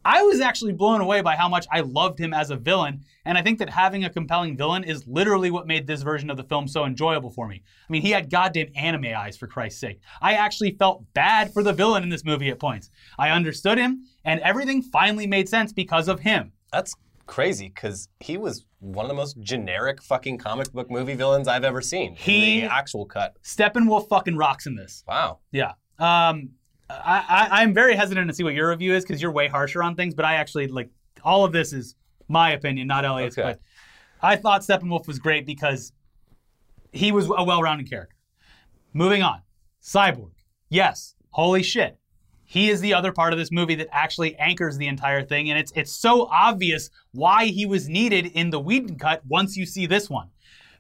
I 0.06 0.22
was 0.24 0.40
actually 0.42 0.74
blown 0.74 1.02
away 1.02 1.22
by 1.22 1.36
how 1.36 1.48
much 1.48 1.66
I 1.72 1.80
loved 1.82 2.20
him 2.20 2.34
as 2.34 2.50
a 2.50 2.56
villain, 2.56 3.04
and 3.26 3.38
I 3.38 3.42
think 3.42 3.60
that 3.60 3.70
having 3.70 4.04
a 4.04 4.10
compelling 4.10 4.58
villain 4.58 4.84
is 4.84 5.08
literally 5.08 5.50
what 5.52 5.68
made 5.68 5.88
this 5.88 6.02
version 6.02 6.30
of 6.30 6.38
the 6.38 6.44
film 6.44 6.68
so 6.68 6.86
enjoyable 6.86 7.30
for 7.30 7.48
me. 7.48 7.62
I 7.88 7.92
mean, 7.92 8.02
he 8.02 8.12
had 8.12 8.30
goddamn 8.30 8.68
anime 8.76 9.06
eyes, 9.16 9.38
for 9.38 9.48
Christ's 9.48 9.80
sake. 9.80 10.00
I 10.22 10.34
actually 10.34 10.72
felt 10.72 11.06
bad 11.14 11.54
for 11.54 11.64
the 11.64 11.74
villain 11.74 12.04
in 12.04 12.10
this 12.10 12.26
movie 12.26 12.50
at 12.50 12.60
points. 12.60 12.90
I 13.18 13.30
understood 13.30 13.78
him, 13.78 14.04
and 14.26 14.40
everything 14.42 14.82
finally 14.82 15.28
made 15.28 15.48
sense 15.48 15.72
because 15.72 16.08
of 16.08 16.20
him. 16.20 16.52
That's 16.72 16.96
crazy 17.26 17.70
because 17.70 18.10
he 18.20 18.36
was 18.38 18.66
one 18.80 19.06
of 19.06 19.10
the 19.10 19.16
most 19.16 19.40
generic 19.40 20.02
fucking 20.04 20.38
comic 20.38 20.72
book 20.74 20.92
movie 20.92 21.16
villains 21.16 21.48
I've 21.48 21.64
ever 21.64 21.82
seen. 21.82 22.16
He- 22.16 22.60
in 22.60 22.68
the 22.68 22.74
actual 22.74 23.06
cut. 23.06 23.38
Steppenwolf 23.44 24.10
fucking 24.10 24.36
rocks 24.36 24.66
in 24.66 24.76
this. 24.76 25.04
Wow. 25.08 25.40
Yeah. 25.52 25.74
Um, 26.00 26.50
I, 27.06 27.26
I, 27.28 27.62
I'm 27.62 27.74
very 27.74 27.96
hesitant 27.96 28.28
to 28.28 28.34
see 28.34 28.44
what 28.44 28.54
your 28.54 28.70
review 28.70 28.94
is 28.94 29.04
because 29.04 29.22
you're 29.22 29.32
way 29.32 29.48
harsher 29.48 29.82
on 29.84 29.96
things, 29.96 30.14
but 30.14 30.26
I 30.26 30.36
actually 30.36 30.68
like 30.68 30.90
all 31.24 31.46
of 31.46 31.52
this 31.52 31.74
is 31.74 31.96
my 32.28 32.52
opinion, 32.52 32.88
not 32.88 33.06
Elliot's. 33.06 33.38
Okay. 33.38 33.50
But 33.50 33.60
I 34.22 34.36
thought 34.36 34.62
Steppenwolf 34.62 35.08
was 35.08 35.20
great 35.20 35.46
because 35.46 35.94
he 36.92 37.12
was 37.12 37.26
a 37.28 37.44
well-rounded 37.44 37.90
character. 37.90 38.16
Moving 38.94 39.24
on, 39.24 39.42
Cyborg. 39.82 40.32
Yes, 40.70 41.16
holy 41.32 41.64
shit. 41.64 41.98
He 42.46 42.70
is 42.70 42.82
the 42.82 42.94
other 42.94 43.12
part 43.12 43.34
of 43.34 43.40
this 43.40 43.52
movie 43.52 43.76
that 43.76 43.88
actually 43.92 44.36
anchors 44.36 44.78
the 44.78 44.88
entire 44.88 45.24
thing, 45.24 45.50
and 45.50 45.58
it's 45.58 45.72
it's 45.76 45.92
so 45.92 46.28
obvious 46.28 46.90
why 47.12 47.46
he 47.46 47.66
was 47.66 47.90
needed 47.90 48.28
in 48.28 48.50
the 48.50 48.60
Whedon 48.60 48.98
cut 48.98 49.26
once 49.26 49.58
you 49.58 49.66
see 49.66 49.88
this 49.88 50.10
one. 50.10 50.30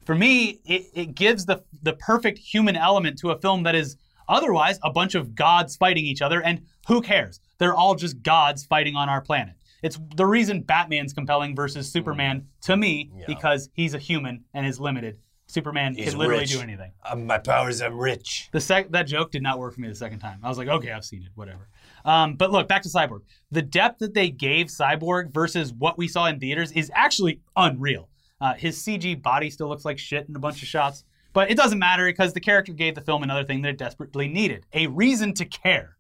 For 0.05 0.13
me, 0.13 0.61
it, 0.65 0.85
it 0.93 1.15
gives 1.15 1.45
the 1.45 1.63
the 1.81 1.93
perfect 1.93 2.37
human 2.37 2.75
element 2.75 3.17
to 3.19 3.31
a 3.31 3.39
film 3.39 3.63
that 3.63 3.75
is 3.75 3.97
otherwise 4.27 4.79
a 4.83 4.91
bunch 4.91 5.15
of 5.15 5.35
gods 5.35 5.75
fighting 5.75 6.05
each 6.05 6.21
other, 6.21 6.41
and 6.41 6.61
who 6.87 7.01
cares? 7.01 7.39
They're 7.57 7.75
all 7.75 7.95
just 7.95 8.21
gods 8.23 8.65
fighting 8.65 8.95
on 8.95 9.09
our 9.09 9.21
planet. 9.21 9.55
It's 9.81 9.99
the 10.15 10.25
reason 10.25 10.61
Batman's 10.61 11.13
compelling 11.13 11.55
versus 11.55 11.91
Superman 11.91 12.47
to 12.61 12.77
me 12.77 13.11
Yeah. 13.17 13.25
because 13.27 13.69
he's 13.73 13.93
a 13.93 13.99
human 13.99 14.45
and 14.53 14.65
is 14.65 14.79
limited. 14.79 15.17
Superman 15.47 15.93
He's 15.93 16.11
can 16.11 16.19
literally 16.19 16.39
rich. 16.41 16.51
do 16.53 16.61
anything. 16.61 16.93
Um, 17.05 17.27
my 17.27 17.37
powers, 17.37 17.81
I'm 17.81 17.97
rich. 17.99 18.49
The 18.53 18.61
sec- 18.61 18.91
that 18.91 19.03
joke 19.03 19.29
did 19.29 19.43
not 19.43 19.59
work 19.59 19.73
for 19.75 19.81
me 19.81 19.87
the 19.89 19.93
second 19.93 20.19
time. 20.19 20.39
I 20.41 20.49
was 20.49 20.57
like, 20.57 20.69
okay, 20.69 20.91
I've 20.91 21.03
seen 21.03 21.21
it, 21.21 21.29
whatever. 21.35 21.67
Um, 22.05 22.35
but 22.35 22.49
look, 22.51 22.67
back 22.67 22.81
to 22.83 22.89
Cyborg. 22.89 23.19
The 23.51 23.61
depth 23.61 23.99
that 23.99 24.13
they 24.13 24.29
gave 24.29 24.67
Cyborg 24.67 25.31
versus 25.33 25.71
what 25.73 25.97
we 25.97 26.07
saw 26.07 26.25
in 26.27 26.39
theaters 26.39 26.71
is 26.71 26.89
actually 26.95 27.41
unreal. 27.55 28.09
Uh, 28.41 28.53
his 28.55 28.77
CG 28.81 29.21
body 29.21 29.49
still 29.49 29.67
looks 29.67 29.85
like 29.85 29.99
shit 29.99 30.27
in 30.27 30.35
a 30.35 30.39
bunch 30.39 30.61
of 30.61 30.67
shots, 30.67 31.03
but 31.33 31.49
it 31.51 31.57
doesn't 31.57 31.79
matter 31.79 32.05
because 32.05 32.33
the 32.33 32.39
character 32.39 32.71
gave 32.73 32.95
the 32.95 33.01
film 33.01 33.23
another 33.23 33.43
thing 33.43 33.61
that 33.63 33.69
it 33.69 33.77
desperately 33.77 34.27
needed: 34.27 34.65
a 34.73 34.87
reason 34.87 35.33
to 35.33 35.45
care. 35.45 35.97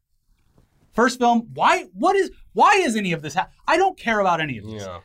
First 0.93 1.17
film, 1.19 1.49
why? 1.53 1.85
What 1.93 2.15
is? 2.15 2.31
Why 2.53 2.73
is 2.75 2.95
any 2.95 3.13
of 3.13 3.21
this? 3.21 3.33
Ha- 3.33 3.49
I 3.67 3.77
don't 3.77 3.97
care 3.97 4.19
about 4.19 4.39
any 4.41 4.57
of 4.59 4.65
this 4.65 4.83
Yeah. 4.83 4.99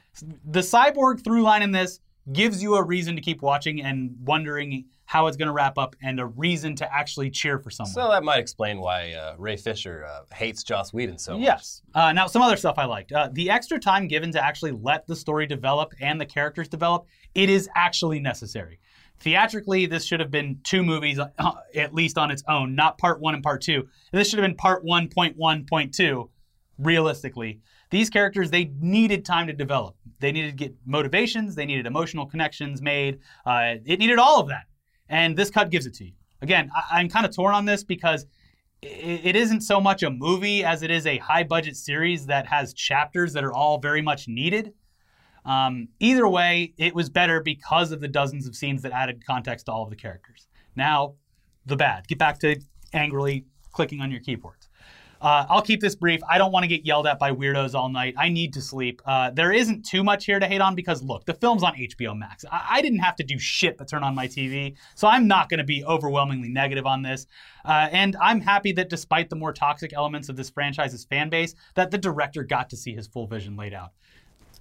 the 0.45 0.61
cyborg 0.61 1.25
through 1.25 1.43
line 1.43 1.63
in 1.63 1.73
this 1.73 2.01
gives 2.31 2.63
you 2.63 2.75
a 2.75 2.85
reason 2.85 3.17
to 3.17 3.23
keep 3.23 3.41
watching 3.41 3.81
and 3.81 4.15
wondering 4.25 4.85
how 5.07 5.27
it's 5.29 5.39
going 5.39 5.47
to 5.47 5.53
wrap 5.55 5.79
up 5.79 5.97
and 6.03 6.21
a 6.21 6.27
reason 6.27 6.77
to 6.77 6.95
actually 6.95 7.31
cheer 7.31 7.59
for 7.59 7.71
someone. 7.71 7.91
So 7.95 8.11
that 8.11 8.23
might 8.23 8.37
explain 8.41 8.79
why 8.81 9.13
uh, 9.13 9.35
Ray 9.39 9.57
Fisher 9.57 10.05
uh, 10.05 10.35
hates 10.35 10.63
Joss 10.63 10.93
Whedon 10.93 11.17
so 11.17 11.39
much. 11.39 11.47
Yes. 11.47 11.81
Uh, 11.95 12.13
now, 12.13 12.27
some 12.27 12.43
other 12.43 12.59
stuff 12.59 12.75
I 12.77 12.85
liked. 12.85 13.13
Uh, 13.13 13.31
the 13.33 13.49
extra 13.49 13.79
time 13.79 14.07
given 14.09 14.31
to 14.33 14.45
actually 14.45 14.73
let 14.73 15.07
the 15.07 15.17
story 15.17 15.47
develop 15.47 15.95
and 16.03 16.21
the 16.21 16.27
characters 16.27 16.69
develop, 16.69 17.07
it 17.35 17.49
is 17.49 17.67
actually 17.75 18.21
necessary. 18.21 18.79
Theatrically, 19.21 19.87
this 19.87 20.05
should 20.05 20.21
have 20.21 20.31
been 20.31 20.61
two 20.63 20.83
movies, 20.83 21.19
uh, 21.19 21.53
at 21.75 21.93
least 21.95 22.19
on 22.19 22.31
its 22.31 22.43
own, 22.49 22.75
not 22.75 22.99
part 22.99 23.21
one 23.21 23.35
and 23.35 23.43
part 23.43 23.61
two. 23.63 23.89
This 24.13 24.31
should 24.31 24.39
have 24.39 24.49
been 24.49 24.57
part 24.57 24.85
one, 24.85 25.09
point 25.09 25.37
one, 25.37 25.65
point 25.67 25.93
two, 25.93 26.31
realistically. 26.79 27.61
These 27.91 28.11
characters, 28.11 28.51
they 28.51 28.71
needed 28.81 29.25
time 29.25 29.47
to 29.49 29.53
develop. 29.53 29.97
They 30.21 30.31
needed 30.31 30.51
to 30.51 30.57
get 30.57 30.75
motivations, 30.85 31.55
they 31.55 31.67
needed 31.67 31.87
emotional 31.87 32.27
connections 32.27 32.81
made. 32.81 33.19
Uh, 33.47 33.77
it 33.85 33.99
needed 33.99 34.19
all 34.19 34.41
of 34.41 34.49
that. 34.49 34.65
And 35.09 35.37
this 35.37 35.51
cut 35.51 35.71
gives 35.71 35.87
it 35.87 35.95
to 35.95 36.05
you. 36.05 36.13
Again, 36.43 36.71
I- 36.75 37.01
I'm 37.01 37.09
kind 37.09 37.27
of 37.27 37.35
torn 37.35 37.55
on 37.55 37.65
this 37.65 37.83
because 37.83 38.27
it 38.81 39.35
isn't 39.35 39.63
so 39.63 39.81
much 39.81 40.05
a 40.05 40.11
movie 40.11 40.63
as 40.63 40.85
it 40.85 40.91
is 40.91 41.05
a 41.05 41.19
high 41.19 41.43
budget 41.43 41.77
series 41.77 42.27
that 42.27 42.47
has 42.47 42.73
chapters 42.73 43.33
that 43.33 43.43
are 43.43 43.53
all 43.53 43.79
very 43.79 44.03
much 44.03 44.29
needed. 44.29 44.73
Um, 45.49 45.89
either 45.99 46.29
way, 46.29 46.75
it 46.77 46.95
was 46.95 47.09
better 47.09 47.41
because 47.41 47.91
of 47.91 48.01
the 48.01 48.09
dozens 48.09 48.47
of 48.47 48.55
scenes 48.55 48.83
that 48.83 48.93
added 48.93 49.27
context 49.27 49.67
to 49.67 49.73
all 49.73 49.83
of 49.83 49.91
the 49.91 49.97
characters. 49.97 50.47
Now, 50.77 51.15
the 51.65 51.75
bad. 51.75 52.07
Get 52.07 52.19
back 52.19 52.39
to 52.41 52.61
angrily 52.93 53.47
clicking 53.73 54.01
on 54.01 54.11
your 54.11 54.21
keyboards. 54.21 54.69
Uh, 55.21 55.47
I'll 55.49 55.63
keep 55.63 55.81
this 55.81 55.97
brief. 55.97 56.21
I 56.29 56.39
don't 56.39 56.53
want 56.53 56.65
to 56.65 56.69
get 56.69 56.87
yelled 56.87 57.07
at 57.07 57.19
by 57.19 57.33
weirdos 57.33 57.75
all 57.75 57.89
night. 57.89 58.15
I 58.17 58.29
need 58.29 58.53
to 58.53 58.61
sleep. 58.61 59.03
Uh, 59.05 59.31
there 59.31 59.53
isn't 59.53 59.85
too 59.85 60.05
much 60.05 60.27
here 60.27 60.39
to 60.39 60.47
hate 60.47 60.61
on 60.61 60.75
because, 60.75 61.03
look, 61.03 61.25
the 61.25 61.35
film's 61.35 61.63
on 61.63 61.75
HBO 61.75 62.17
Max. 62.17 62.45
I, 62.53 62.67
I 62.71 62.83
didn't 62.83 63.01
have 63.01 63.17
to 63.17 63.25
do 63.25 63.39
shit 63.39 63.77
but 63.79 63.89
turn 63.89 64.05
on 64.05 64.15
my 64.15 64.29
TV, 64.29 64.77
so 64.95 65.09
I'm 65.09 65.27
not 65.27 65.49
going 65.49 65.59
to 65.59 65.65
be 65.65 65.85
overwhelmingly 65.85 66.51
negative 66.51 66.87
on 66.87 67.03
this. 67.03 67.27
Uh, 67.65 67.89
and 67.91 68.17
I'm 68.21 68.41
happy 68.41 68.71
that 68.73 68.91
despite 68.91 69.29
the 69.29 69.37
more 69.37 69.53
toxic 69.53 69.93
elements 69.93 70.29
of 70.29 70.37
this 70.37 70.51
franchise's 70.51 71.05
fan 71.05 71.31
base, 71.31 71.55
that 71.75 71.91
the 71.91 71.99
director 71.99 72.45
got 72.45 72.71
to 72.71 72.77
see 72.77 72.95
his 72.95 73.09
full 73.09 73.27
vision 73.27 73.57
laid 73.57 73.75
out. 73.75 73.93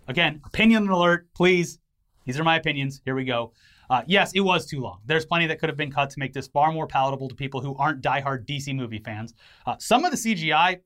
Again, 0.07 0.41
opinion 0.45 0.87
alert, 0.89 1.27
please. 1.33 1.79
These 2.25 2.39
are 2.39 2.43
my 2.43 2.57
opinions. 2.57 3.01
Here 3.05 3.15
we 3.15 3.25
go. 3.25 3.53
Uh, 3.89 4.01
yes, 4.05 4.33
it 4.33 4.41
was 4.41 4.65
too 4.65 4.81
long. 4.81 4.99
There's 5.05 5.25
plenty 5.25 5.47
that 5.47 5.59
could 5.59 5.69
have 5.69 5.77
been 5.77 5.91
cut 5.91 6.09
to 6.09 6.19
make 6.19 6.33
this 6.33 6.47
far 6.47 6.71
more 6.71 6.87
palatable 6.87 7.29
to 7.29 7.35
people 7.35 7.61
who 7.61 7.75
aren't 7.77 8.01
diehard 8.01 8.45
DC 8.45 8.75
movie 8.75 8.99
fans. 8.99 9.33
Uh, 9.65 9.75
some 9.79 10.03
of 10.03 10.11
the 10.11 10.17
CGI, 10.17 10.79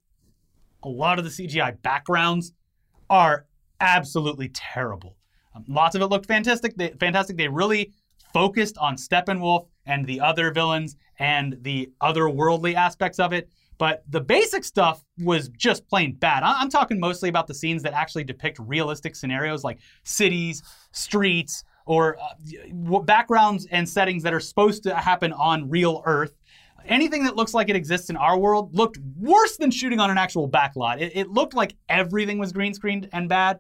a 0.84 0.90
lot 0.90 1.18
of 1.18 1.25
the 1.25 1.32
CGI 1.32 1.82
backgrounds 1.82 2.54
are 3.10 3.46
absolutely 3.80 4.50
terrible. 4.50 5.18
Um, 5.56 5.66
lots 5.68 5.96
of 5.96 6.01
it 6.01 6.08
looked 6.08 6.28
fantastic. 6.28 6.75
They, 6.78 6.90
fantastic. 7.00 7.38
They 7.38 7.48
really 7.48 7.92
focused 8.34 8.78
on 8.78 8.96
Steppenwolf 8.96 9.68
and 9.86 10.06
the 10.06 10.20
other 10.22 10.51
villains 10.51 10.96
and 11.20 11.58
the 11.62 11.92
otherworldly 12.01 12.75
aspects 12.75 13.20
of 13.20 13.34
it. 13.34 13.50
But 13.78 14.04
the 14.10 14.22
basic 14.22 14.63
stuff 14.63 15.04
was 15.18 15.50
just 15.50 15.88
plain 15.88 16.13
bad. 16.13 16.44
I'm 16.44 16.70
talking 16.70 17.00
mostly 17.00 17.30
about 17.30 17.48
the 17.48 17.54
scenes 17.54 17.82
that 17.84 17.94
actually 17.94 18.24
depict 18.24 18.60
realistic 18.60 19.16
scenarios 19.16 19.63
like 19.63 19.80
cities, 20.04 20.62
streets, 20.92 21.63
or 21.86 22.18
uh, 22.20 23.00
backgrounds 23.00 23.68
and 23.72 23.88
settings 23.88 24.24
that 24.24 24.34
are 24.34 24.40
supposed 24.40 24.84
to 24.84 24.96
happen 24.96 25.34
on 25.34 25.70
real 25.70 26.04
Earth. 26.06 26.34
Anything 26.86 27.24
that 27.25 27.36
looks 27.36 27.54
like 27.54 27.70
it 27.70 27.75
exists 27.75 28.10
in 28.10 28.18
our 28.18 28.38
world 28.38 28.75
looked 28.75 28.98
worse 29.18 29.58
than 29.58 29.72
shooting 29.72 30.00
on 30.00 30.10
an 30.10 30.18
actual 30.18 30.50
backlot. 30.50 31.00
It, 31.00 31.12
it 31.16 31.30
looked 31.30 31.54
like 31.54 31.75
everything 31.90 32.40
was 32.40 32.51
green 32.51 32.74
screened 32.74 33.10
and 33.13 33.30
bad. 33.30 33.60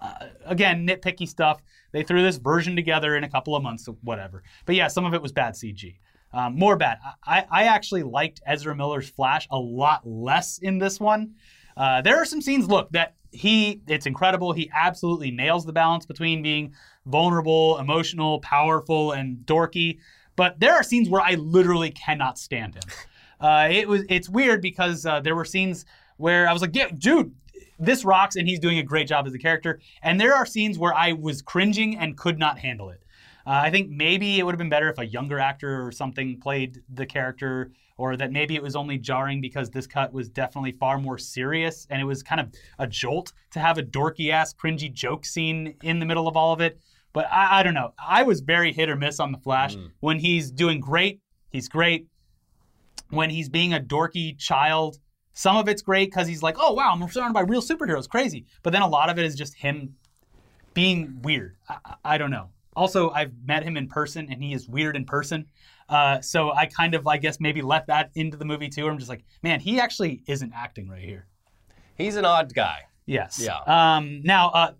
Uh, 0.00 0.28
again, 0.46 0.86
nitpicky 0.86 1.28
stuff. 1.28 1.62
They 1.92 2.02
threw 2.02 2.22
this 2.22 2.36
version 2.36 2.76
together 2.76 3.16
in 3.16 3.24
a 3.24 3.28
couple 3.28 3.54
of 3.56 3.62
months, 3.62 3.88
whatever. 4.02 4.42
But 4.64 4.76
yeah, 4.76 4.88
some 4.88 5.04
of 5.04 5.14
it 5.14 5.20
was 5.20 5.32
bad 5.32 5.54
CG. 5.54 5.96
Um, 6.32 6.56
more 6.56 6.76
bad. 6.76 6.98
I, 7.24 7.44
I 7.50 7.64
actually 7.64 8.04
liked 8.04 8.40
Ezra 8.46 8.74
Miller's 8.74 9.10
Flash 9.10 9.48
a 9.50 9.58
lot 9.58 10.06
less 10.06 10.58
in 10.58 10.78
this 10.78 11.00
one. 11.00 11.34
Uh, 11.76 12.02
there 12.02 12.16
are 12.16 12.24
some 12.24 12.40
scenes, 12.40 12.68
look, 12.68 12.90
that 12.90 13.14
he, 13.32 13.80
it's 13.88 14.06
incredible. 14.06 14.52
He 14.52 14.70
absolutely 14.74 15.30
nails 15.30 15.64
the 15.66 15.72
balance 15.72 16.06
between 16.06 16.42
being 16.42 16.74
vulnerable, 17.06 17.78
emotional, 17.78 18.40
powerful, 18.40 19.12
and 19.12 19.38
dorky. 19.38 19.98
But 20.36 20.60
there 20.60 20.74
are 20.74 20.82
scenes 20.82 21.08
where 21.08 21.20
I 21.20 21.34
literally 21.34 21.90
cannot 21.90 22.38
stand 22.38 22.74
him. 22.74 22.82
Uh, 23.40 23.68
it 23.70 23.88
was, 23.88 24.04
it's 24.08 24.28
weird 24.28 24.62
because 24.62 25.06
uh, 25.06 25.20
there 25.20 25.34
were 25.34 25.44
scenes 25.44 25.84
where 26.18 26.48
I 26.48 26.52
was 26.52 26.62
like, 26.62 26.76
yeah, 26.76 26.90
dude, 26.96 27.34
this 27.78 28.04
rocks, 28.04 28.36
and 28.36 28.46
he's 28.46 28.60
doing 28.60 28.78
a 28.78 28.82
great 28.82 29.08
job 29.08 29.26
as 29.26 29.34
a 29.34 29.38
character. 29.38 29.80
And 30.02 30.20
there 30.20 30.34
are 30.34 30.44
scenes 30.44 30.78
where 30.78 30.94
I 30.94 31.12
was 31.12 31.40
cringing 31.40 31.96
and 31.96 32.16
could 32.16 32.38
not 32.38 32.58
handle 32.58 32.90
it. 32.90 33.02
Uh, 33.46 33.50
I 33.64 33.70
think 33.70 33.90
maybe 33.90 34.38
it 34.38 34.44
would 34.44 34.52
have 34.52 34.58
been 34.58 34.68
better 34.68 34.88
if 34.90 34.98
a 34.98 35.06
younger 35.06 35.38
actor 35.38 35.84
or 35.86 35.92
something 35.92 36.38
played 36.40 36.82
the 36.92 37.06
character, 37.06 37.72
or 37.96 38.16
that 38.16 38.32
maybe 38.32 38.54
it 38.54 38.62
was 38.62 38.76
only 38.76 38.96
jarring 38.98 39.40
because 39.40 39.70
this 39.70 39.86
cut 39.86 40.12
was 40.12 40.28
definitely 40.28 40.72
far 40.72 40.98
more 40.98 41.18
serious 41.18 41.86
and 41.90 42.00
it 42.00 42.04
was 42.04 42.22
kind 42.22 42.40
of 42.40 42.48
a 42.78 42.86
jolt 42.86 43.32
to 43.50 43.60
have 43.60 43.76
a 43.78 43.82
dorky 43.82 44.30
ass, 44.30 44.54
cringy 44.54 44.90
joke 44.92 45.24
scene 45.26 45.74
in 45.82 45.98
the 45.98 46.06
middle 46.06 46.26
of 46.28 46.36
all 46.36 46.52
of 46.52 46.60
it. 46.60 46.80
But 47.12 47.26
I, 47.30 47.60
I 47.60 47.62
don't 47.62 47.74
know. 47.74 47.92
I 47.98 48.22
was 48.22 48.40
very 48.40 48.72
hit 48.72 48.88
or 48.88 48.96
miss 48.96 49.20
on 49.20 49.32
The 49.32 49.38
Flash. 49.38 49.74
When 50.00 50.18
he's 50.20 50.50
doing 50.50 50.80
great, 50.80 51.20
he's 51.50 51.68
great. 51.68 52.06
When 53.10 53.30
he's 53.30 53.48
being 53.48 53.74
a 53.74 53.80
dorky 53.80 54.38
child, 54.38 54.98
some 55.32 55.56
of 55.56 55.68
it's 55.68 55.82
great 55.82 56.10
because 56.10 56.28
he's 56.28 56.42
like, 56.42 56.56
oh, 56.58 56.72
wow, 56.72 56.92
I'm 56.92 57.08
surrounded 57.10 57.34
by 57.34 57.40
real 57.40 57.60
superheroes. 57.62 58.08
Crazy. 58.08 58.46
But 58.62 58.72
then 58.72 58.82
a 58.82 58.88
lot 58.88 59.10
of 59.10 59.18
it 59.18 59.24
is 59.24 59.34
just 59.34 59.54
him 59.56 59.96
being 60.74 61.20
weird. 61.22 61.56
I- 61.68 61.94
I 62.04 62.18
don't 62.18 62.30
know. 62.30 62.50
Also, 62.80 63.10
I've 63.10 63.32
met 63.44 63.62
him 63.62 63.76
in 63.76 63.88
person, 63.88 64.26
and 64.30 64.42
he 64.42 64.54
is 64.54 64.66
weird 64.66 64.96
in 64.96 65.04
person. 65.04 65.44
Uh, 65.90 66.18
so 66.22 66.50
I 66.52 66.64
kind 66.64 66.94
of, 66.94 67.06
I 67.06 67.18
guess, 67.18 67.38
maybe 67.38 67.60
let 67.60 67.86
that 67.88 68.10
into 68.14 68.38
the 68.38 68.46
movie 68.46 68.70
too. 68.70 68.88
I'm 68.88 68.96
just 68.96 69.10
like, 69.10 69.22
man, 69.42 69.60
he 69.60 69.78
actually 69.78 70.22
isn't 70.26 70.50
acting 70.56 70.88
right 70.88 71.04
here. 71.04 71.26
He's 71.96 72.16
an 72.16 72.24
odd 72.24 72.54
guy. 72.54 72.84
Yes. 73.04 73.38
Yeah. 73.38 73.58
Um, 73.66 74.22
now, 74.24 74.48
uh, 74.48 74.72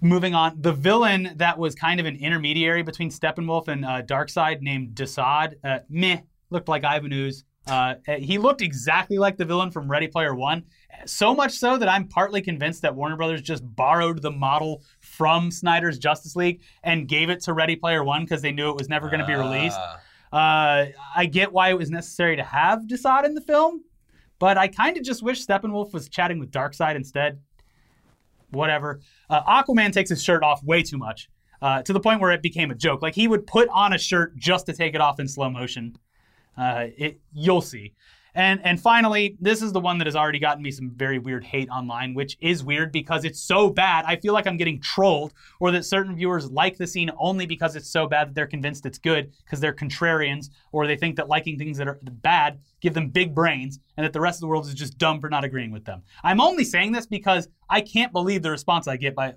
moving 0.00 0.34
on, 0.34 0.60
the 0.60 0.72
villain 0.72 1.32
that 1.36 1.56
was 1.56 1.76
kind 1.76 2.00
of 2.00 2.06
an 2.06 2.16
intermediary 2.16 2.82
between 2.82 3.08
Steppenwolf 3.08 3.68
and 3.68 3.84
uh, 3.84 4.02
Darkseid, 4.02 4.60
named 4.60 4.96
Desaad, 4.96 5.54
uh, 5.62 5.78
meh, 5.88 6.22
looked 6.50 6.68
like 6.68 6.82
Ivan 6.82 7.12
Ooze. 7.12 7.44
Uh, 7.68 7.94
he 8.18 8.38
looked 8.38 8.62
exactly 8.62 9.18
like 9.18 9.36
the 9.36 9.44
villain 9.44 9.70
from 9.70 9.90
Ready 9.90 10.08
Player 10.08 10.34
One. 10.34 10.64
So 11.06 11.34
much 11.34 11.52
so 11.52 11.76
that 11.76 11.88
I'm 11.88 12.08
partly 12.08 12.40
convinced 12.40 12.82
that 12.82 12.94
Warner 12.94 13.16
Brothers 13.16 13.42
just 13.42 13.62
borrowed 13.76 14.22
the 14.22 14.30
model 14.30 14.82
from 15.00 15.50
Snyder's 15.50 15.98
Justice 15.98 16.34
League 16.34 16.62
and 16.82 17.06
gave 17.06 17.30
it 17.30 17.40
to 17.42 17.52
Ready 17.52 17.76
Player 17.76 18.02
One 18.02 18.24
because 18.24 18.42
they 18.42 18.52
knew 18.52 18.70
it 18.70 18.76
was 18.76 18.88
never 18.88 19.08
going 19.08 19.20
to 19.20 19.26
be 19.26 19.34
released. 19.34 19.78
Ah. 19.78 20.00
Uh, 20.32 20.86
I 21.16 21.26
get 21.26 21.52
why 21.52 21.70
it 21.70 21.78
was 21.78 21.90
necessary 21.90 22.36
to 22.36 22.42
have 22.42 22.80
Desaad 22.80 23.24
in 23.24 23.34
the 23.34 23.40
film, 23.40 23.82
but 24.38 24.58
I 24.58 24.68
kind 24.68 24.96
of 24.96 25.02
just 25.02 25.22
wish 25.22 25.44
Steppenwolf 25.44 25.92
was 25.92 26.08
chatting 26.08 26.38
with 26.38 26.50
Darkseid 26.50 26.96
instead. 26.96 27.40
Whatever. 28.50 29.00
Uh, 29.28 29.42
Aquaman 29.42 29.92
takes 29.92 30.10
his 30.10 30.22
shirt 30.22 30.42
off 30.42 30.62
way 30.64 30.82
too 30.82 30.98
much, 30.98 31.28
uh, 31.62 31.82
to 31.82 31.92
the 31.92 32.00
point 32.00 32.20
where 32.20 32.32
it 32.32 32.42
became 32.42 32.70
a 32.70 32.74
joke. 32.74 33.02
Like 33.02 33.14
he 33.14 33.28
would 33.28 33.46
put 33.46 33.68
on 33.68 33.92
a 33.92 33.98
shirt 33.98 34.36
just 34.36 34.66
to 34.66 34.72
take 34.72 34.94
it 34.94 35.00
off 35.00 35.20
in 35.20 35.28
slow 35.28 35.50
motion. 35.50 35.96
Uh, 36.58 36.86
it, 36.96 37.20
you'll 37.32 37.60
see. 37.60 37.94
And 38.34 38.60
and 38.62 38.80
finally, 38.80 39.36
this 39.40 39.62
is 39.62 39.72
the 39.72 39.80
one 39.80 39.98
that 39.98 40.06
has 40.06 40.14
already 40.14 40.38
gotten 40.38 40.62
me 40.62 40.70
some 40.70 40.90
very 40.90 41.18
weird 41.18 41.42
hate 41.44 41.68
online, 41.70 42.14
which 42.14 42.36
is 42.40 42.62
weird 42.62 42.92
because 42.92 43.24
it's 43.24 43.40
so 43.40 43.68
bad. 43.68 44.04
I 44.06 44.16
feel 44.16 44.32
like 44.32 44.46
I'm 44.46 44.56
getting 44.56 44.80
trolled, 44.80 45.32
or 45.58 45.72
that 45.72 45.84
certain 45.84 46.14
viewers 46.14 46.48
like 46.50 46.76
the 46.76 46.86
scene 46.86 47.10
only 47.18 47.46
because 47.46 47.74
it's 47.74 47.90
so 47.90 48.06
bad 48.06 48.28
that 48.28 48.34
they're 48.34 48.46
convinced 48.46 48.86
it's 48.86 48.98
good 48.98 49.32
because 49.44 49.58
they're 49.60 49.72
contrarians, 49.72 50.50
or 50.70 50.86
they 50.86 50.96
think 50.96 51.16
that 51.16 51.28
liking 51.28 51.58
things 51.58 51.78
that 51.78 51.88
are 51.88 51.98
bad 52.02 52.60
give 52.80 52.94
them 52.94 53.08
big 53.08 53.34
brains, 53.34 53.80
and 53.96 54.04
that 54.04 54.12
the 54.12 54.20
rest 54.20 54.36
of 54.36 54.42
the 54.42 54.46
world 54.46 54.66
is 54.66 54.74
just 54.74 54.98
dumb 54.98 55.20
for 55.20 55.28
not 55.28 55.42
agreeing 55.42 55.72
with 55.72 55.84
them. 55.84 56.02
I'm 56.22 56.40
only 56.40 56.64
saying 56.64 56.92
this 56.92 57.06
because 57.06 57.48
I 57.68 57.80
can't 57.80 58.12
believe 58.12 58.42
the 58.42 58.52
response 58.52 58.86
I 58.86 58.98
get 58.98 59.16
by 59.16 59.34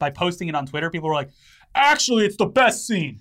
by 0.00 0.10
posting 0.10 0.48
it 0.48 0.56
on 0.56 0.66
Twitter. 0.66 0.90
People 0.90 1.10
are 1.10 1.14
like, 1.14 1.30
"Actually, 1.74 2.24
it's 2.24 2.36
the 2.36 2.46
best 2.46 2.86
scene." 2.86 3.20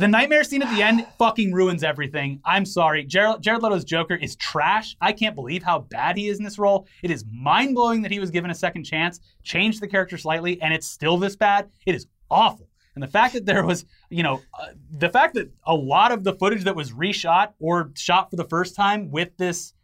The 0.00 0.08
nightmare 0.08 0.44
scene 0.44 0.62
at 0.62 0.74
the 0.74 0.82
end 0.82 1.06
fucking 1.18 1.52
ruins 1.52 1.84
everything. 1.84 2.40
I'm 2.42 2.64
sorry. 2.64 3.04
Jared, 3.04 3.42
Jared 3.42 3.62
Leto's 3.62 3.84
Joker 3.84 4.14
is 4.14 4.34
trash. 4.36 4.96
I 5.02 5.12
can't 5.12 5.34
believe 5.34 5.62
how 5.62 5.80
bad 5.80 6.16
he 6.16 6.28
is 6.28 6.38
in 6.38 6.44
this 6.44 6.58
role. 6.58 6.88
It 7.02 7.10
is 7.10 7.26
mind 7.30 7.74
blowing 7.74 8.00
that 8.00 8.10
he 8.10 8.18
was 8.18 8.30
given 8.30 8.50
a 8.50 8.54
second 8.54 8.84
chance, 8.84 9.20
changed 9.42 9.82
the 9.82 9.86
character 9.86 10.16
slightly, 10.16 10.58
and 10.62 10.72
it's 10.72 10.86
still 10.86 11.18
this 11.18 11.36
bad. 11.36 11.68
It 11.84 11.94
is 11.94 12.06
awful. 12.30 12.66
And 12.94 13.02
the 13.02 13.08
fact 13.08 13.34
that 13.34 13.44
there 13.44 13.66
was, 13.66 13.84
you 14.08 14.22
know, 14.22 14.40
uh, 14.58 14.68
the 14.90 15.10
fact 15.10 15.34
that 15.34 15.50
a 15.66 15.74
lot 15.74 16.12
of 16.12 16.24
the 16.24 16.32
footage 16.32 16.64
that 16.64 16.74
was 16.74 16.92
reshot 16.92 17.52
or 17.60 17.92
shot 17.94 18.30
for 18.30 18.36
the 18.36 18.48
first 18.48 18.74
time 18.74 19.10
with 19.10 19.36
this, 19.36 19.74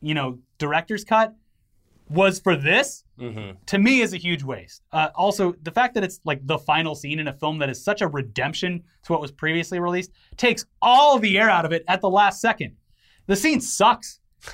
you 0.00 0.14
know, 0.14 0.38
director's 0.56 1.04
cut 1.04 1.34
was 2.08 2.40
for 2.40 2.56
this 2.56 3.01
to 3.66 3.78
me 3.78 4.00
is 4.00 4.14
a 4.14 4.16
huge 4.16 4.42
waste. 4.42 4.82
Uh, 4.90 5.08
also, 5.14 5.54
the 5.62 5.70
fact 5.70 5.94
that 5.94 6.02
it's 6.04 6.20
like 6.24 6.44
the 6.46 6.58
final 6.58 6.94
scene 6.94 7.18
in 7.18 7.28
a 7.28 7.32
film 7.32 7.58
that 7.58 7.68
is 7.70 7.82
such 7.82 8.00
a 8.00 8.08
redemption 8.08 8.82
to 9.04 9.12
what 9.12 9.20
was 9.20 9.30
previously 9.30 9.78
released 9.80 10.10
takes 10.36 10.64
all 10.80 11.18
the 11.18 11.38
air 11.38 11.50
out 11.50 11.64
of 11.64 11.72
it 11.72 11.84
at 11.88 12.00
the 12.00 12.10
last 12.10 12.40
second. 12.40 12.76
The 13.26 13.36
scene 13.36 13.60
sucks. 13.60 14.20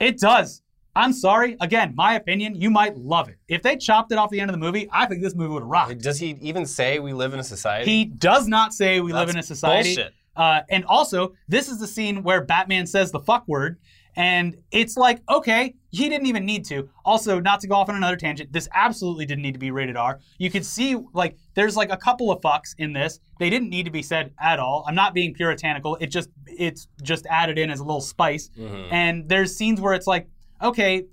It 0.00 0.18
does. 0.18 0.62
I'm 0.96 1.12
sorry. 1.12 1.56
Again, 1.60 1.92
my 1.94 2.14
opinion, 2.14 2.54
you 2.54 2.70
might 2.70 2.96
love 2.96 3.28
it. 3.28 3.36
If 3.48 3.62
they 3.62 3.76
chopped 3.76 4.10
it 4.12 4.18
off 4.18 4.30
the 4.30 4.40
end 4.40 4.50
of 4.50 4.54
the 4.54 4.58
movie, 4.58 4.88
I 4.90 5.06
think 5.06 5.22
this 5.22 5.34
movie 5.34 5.52
would 5.52 5.62
rock. 5.62 5.94
Does 5.98 6.18
he 6.18 6.38
even 6.40 6.66
say 6.66 6.98
we 6.98 7.12
live 7.12 7.34
in 7.34 7.38
a 7.38 7.44
society? 7.44 7.90
He 7.90 8.04
does 8.06 8.48
not 8.48 8.72
say 8.72 9.00
we 9.00 9.12
live 9.12 9.28
in 9.28 9.36
a 9.36 9.42
society. 9.42 9.94
bullshit. 9.94 10.14
Uh, 10.34 10.62
and 10.70 10.84
also, 10.86 11.34
this 11.48 11.68
is 11.68 11.78
the 11.78 11.86
scene 11.86 12.22
where 12.22 12.42
Batman 12.42 12.86
says 12.86 13.12
the 13.12 13.20
fuck 13.20 13.46
word. 13.46 13.78
And 14.20 14.58
it's 14.70 14.98
like, 14.98 15.22
okay, 15.30 15.76
he 15.88 16.10
didn't 16.10 16.26
even 16.26 16.44
need 16.44 16.66
to. 16.66 16.90
Also, 17.06 17.40
not 17.40 17.58
to 17.60 17.66
go 17.66 17.76
off 17.76 17.88
on 17.88 17.94
another 17.94 18.16
tangent, 18.16 18.52
this 18.52 18.68
absolutely 18.74 19.24
didn't 19.24 19.40
need 19.40 19.54
to 19.54 19.58
be 19.58 19.70
rated 19.70 19.96
R. 19.96 20.20
You 20.36 20.50
could 20.50 20.66
see, 20.66 20.94
like, 21.14 21.38
there's 21.54 21.74
like 21.74 21.90
a 21.90 21.96
couple 21.96 22.30
of 22.30 22.42
fucks 22.42 22.74
in 22.76 22.92
this. 22.92 23.18
They 23.38 23.48
didn't 23.48 23.70
need 23.70 23.84
to 23.86 23.90
be 23.90 24.02
said 24.02 24.34
at 24.38 24.58
all. 24.58 24.84
I'm 24.86 24.94
not 24.94 25.14
being 25.14 25.32
puritanical. 25.32 25.96
It 26.02 26.08
just, 26.08 26.28
it's 26.46 26.86
just 27.02 27.24
added 27.30 27.58
in 27.58 27.70
as 27.70 27.80
a 27.80 27.82
little 27.82 28.02
spice. 28.02 28.50
Mm-hmm. 28.58 28.92
And 28.92 29.26
there's 29.26 29.56
scenes 29.56 29.80
where 29.80 29.94
it's 29.94 30.06
like, 30.06 30.28
okay, 30.62 31.06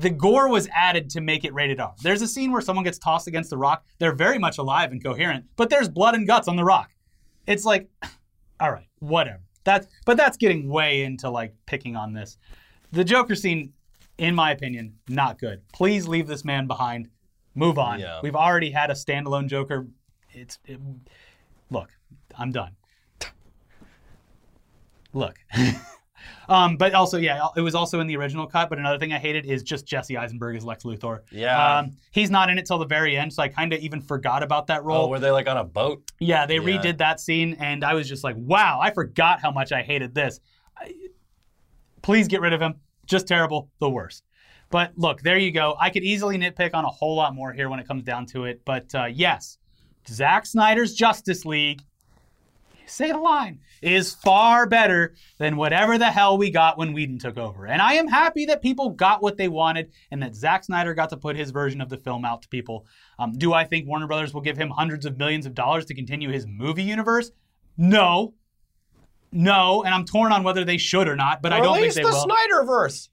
the 0.00 0.10
gore 0.10 0.48
was 0.48 0.68
added 0.74 1.10
to 1.10 1.20
make 1.20 1.44
it 1.44 1.54
rated 1.54 1.78
R. 1.78 1.94
There's 2.02 2.22
a 2.22 2.28
scene 2.28 2.50
where 2.50 2.60
someone 2.60 2.84
gets 2.84 2.98
tossed 2.98 3.28
against 3.28 3.50
the 3.50 3.56
rock. 3.56 3.84
They're 4.00 4.16
very 4.16 4.40
much 4.40 4.58
alive 4.58 4.90
and 4.90 5.00
coherent, 5.00 5.44
but 5.54 5.70
there's 5.70 5.88
blood 5.88 6.16
and 6.16 6.26
guts 6.26 6.48
on 6.48 6.56
the 6.56 6.64
rock. 6.64 6.90
It's 7.46 7.64
like, 7.64 7.88
all 8.60 8.72
right, 8.72 8.88
whatever. 8.98 9.42
That's 9.68 9.86
but 10.06 10.16
that's 10.16 10.38
getting 10.38 10.66
way 10.70 11.02
into 11.02 11.28
like 11.28 11.54
picking 11.66 11.94
on 11.94 12.14
this. 12.14 12.38
The 12.92 13.04
Joker 13.04 13.34
scene, 13.34 13.74
in 14.16 14.34
my 14.34 14.50
opinion, 14.52 14.94
not 15.10 15.38
good. 15.38 15.60
Please 15.74 16.08
leave 16.08 16.26
this 16.26 16.42
man 16.42 16.66
behind. 16.66 17.10
Move 17.54 17.78
on. 17.78 18.00
Yeah. 18.00 18.20
We've 18.22 18.34
already 18.34 18.70
had 18.70 18.90
a 18.90 18.94
standalone 18.94 19.46
Joker. 19.46 19.86
It's 20.32 20.58
it, 20.64 20.80
look, 21.70 21.90
I'm 22.38 22.50
done. 22.50 22.76
Look. 25.12 25.36
um, 26.48 26.76
but 26.76 26.94
also, 26.94 27.18
yeah, 27.18 27.46
it 27.56 27.60
was 27.60 27.74
also 27.74 28.00
in 28.00 28.06
the 28.06 28.16
original 28.16 28.46
cut. 28.46 28.68
But 28.70 28.78
another 28.78 28.98
thing 28.98 29.12
I 29.12 29.18
hated 29.18 29.46
is 29.46 29.62
just 29.62 29.86
Jesse 29.86 30.16
Eisenberg 30.16 30.56
as 30.56 30.64
Lex 30.64 30.84
Luthor. 30.84 31.20
Yeah. 31.30 31.78
Um, 31.78 31.92
he's 32.10 32.30
not 32.30 32.50
in 32.50 32.58
it 32.58 32.66
till 32.66 32.78
the 32.78 32.86
very 32.86 33.16
end, 33.16 33.32
so 33.32 33.42
I 33.42 33.48
kind 33.48 33.72
of 33.72 33.80
even 33.80 34.00
forgot 34.00 34.42
about 34.42 34.66
that 34.68 34.84
role. 34.84 35.06
oh, 35.06 35.08
were 35.08 35.18
they 35.18 35.30
like 35.30 35.48
on 35.48 35.56
a 35.56 35.64
boat? 35.64 36.10
Yeah, 36.20 36.46
they 36.46 36.56
Yeah. 36.56 36.60
redid 36.78 36.98
that 36.98 37.20
scene, 37.20 37.54
and 37.60 37.84
I 37.84 37.94
was 37.94 38.08
just 38.08 38.24
like, 38.24 38.36
wow, 38.38 38.78
I 38.80 38.90
forgot 38.90 39.40
how 39.40 39.50
much 39.50 39.72
I 39.72 39.82
hated 39.82 40.14
this. 40.14 40.40
I- 40.76 40.94
please 42.02 42.28
get 42.28 42.40
rid 42.40 42.52
of 42.52 42.60
him. 42.62 42.74
Just 43.06 43.26
terrible, 43.26 43.70
the 43.80 43.90
worst. 43.90 44.24
But 44.70 44.92
look, 44.96 45.22
there 45.22 45.38
you 45.38 45.50
go. 45.50 45.76
I 45.80 45.88
could 45.90 46.02
easily 46.02 46.36
nitpick 46.38 46.74
on 46.74 46.84
a 46.84 46.88
whole 46.90 47.16
lot 47.16 47.34
more 47.34 47.52
here 47.52 47.68
when 47.70 47.80
it 47.80 47.88
comes 47.88 48.02
down 48.02 48.26
to 48.26 48.44
it. 48.44 48.60
But 48.66 48.94
uh, 48.94 49.06
yes, 49.06 49.58
Zack 50.06 50.44
Snyder's 50.46 50.94
Justice 50.94 51.44
League 51.46 51.82
say 52.86 53.10
the 53.12 53.18
line, 53.18 53.60
is 53.82 54.14
far 54.14 54.66
better 54.66 55.14
than 55.38 55.56
whatever 55.56 55.98
the 55.98 56.06
hell 56.06 56.38
we 56.38 56.50
got 56.50 56.78
when 56.78 56.92
Whedon 56.92 57.18
took 57.18 57.36
over. 57.38 57.66
And 57.66 57.80
I 57.80 57.94
am 57.94 58.08
happy 58.08 58.46
that 58.46 58.62
people 58.62 58.90
got 58.90 59.22
what 59.22 59.36
they 59.36 59.48
wanted 59.48 59.92
and 60.10 60.22
that 60.22 60.34
Zack 60.34 60.64
Snyder 60.64 60.94
got 60.94 61.10
to 61.10 61.16
put 61.16 61.36
his 61.36 61.50
version 61.50 61.80
of 61.80 61.88
the 61.88 61.96
film 61.96 62.24
out 62.24 62.42
to 62.42 62.48
people. 62.48 62.86
Um, 63.18 63.32
do 63.32 63.52
I 63.52 63.64
think 63.64 63.86
Warner 63.86 64.06
Brothers 64.06 64.34
will 64.34 64.40
give 64.40 64.56
him 64.56 64.70
hundreds 64.70 65.06
of 65.06 65.18
millions 65.18 65.46
of 65.46 65.54
dollars 65.54 65.84
to 65.86 65.94
continue 65.94 66.30
his 66.30 66.46
movie 66.46 66.82
universe? 66.82 67.30
No. 67.76 68.34
No, 69.30 69.82
and 69.82 69.94
I'm 69.94 70.04
torn 70.04 70.32
on 70.32 70.42
whether 70.42 70.64
they 70.64 70.78
should 70.78 71.06
or 71.06 71.14
not, 71.16 71.42
but 71.42 71.52
I 71.52 71.60
don't 71.60 71.78
think 71.78 71.92
they 71.92 72.02
the 72.02 72.08
will. 72.08 72.26
The 72.26 72.34
Snyderverse. 72.34 73.08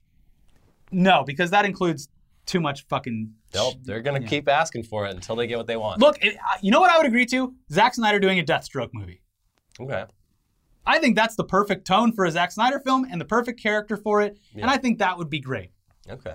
no, 0.90 1.24
because 1.24 1.50
that 1.50 1.66
includes 1.66 2.08
too 2.46 2.60
much 2.60 2.86
fucking. 2.88 3.34
They'll, 3.52 3.74
they're 3.82 4.00
going 4.00 4.22
to 4.22 4.26
keep 4.26 4.48
asking 4.48 4.84
for 4.84 5.06
it 5.06 5.14
until 5.14 5.36
they 5.36 5.46
get 5.46 5.58
what 5.58 5.66
they 5.66 5.76
want. 5.76 6.00
Look, 6.00 6.22
it, 6.24 6.36
uh, 6.36 6.58
you 6.62 6.70
know 6.70 6.80
what 6.80 6.90
I 6.90 6.96
would 6.96 7.06
agree 7.06 7.26
to? 7.26 7.54
Zack 7.70 7.94
Snyder 7.94 8.18
doing 8.18 8.38
a 8.38 8.42
Deathstroke 8.44 8.90
movie. 8.94 9.20
Okay. 9.78 10.04
I 10.86 10.98
think 10.98 11.16
that's 11.16 11.34
the 11.36 11.44
perfect 11.44 11.86
tone 11.86 12.12
for 12.12 12.24
a 12.24 12.30
Zack 12.30 12.52
Snyder 12.52 12.78
film 12.80 13.06
and 13.10 13.20
the 13.20 13.24
perfect 13.24 13.60
character 13.60 13.96
for 13.96 14.22
it, 14.22 14.38
and 14.54 14.70
I 14.70 14.76
think 14.76 14.98
that 14.98 15.18
would 15.18 15.28
be 15.30 15.40
great. 15.40 15.70
Okay. 16.08 16.34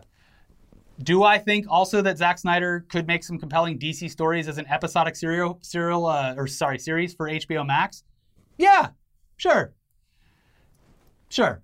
Do 1.02 1.24
I 1.24 1.38
think 1.40 1.66
also 1.70 2.02
that 2.04 2.18
Zack 2.18 2.38
Snyder 2.38 2.86
could 2.90 3.08
make 3.08 3.24
some 3.24 3.40
compelling 3.40 3.80
DC 3.80 4.12
stories 4.12 4.48
as 4.48 4.58
an 4.58 4.68
episodic 4.68 5.16
serial, 5.16 5.58
serial 5.64 6.06
uh, 6.06 6.36
or 6.38 6.46
sorry, 6.48 6.78
series 6.78 7.14
for 7.14 7.28
HBO 7.30 7.66
Max? 7.66 8.04
Yeah, 8.58 8.90
sure, 9.38 9.74
sure. 11.30 11.64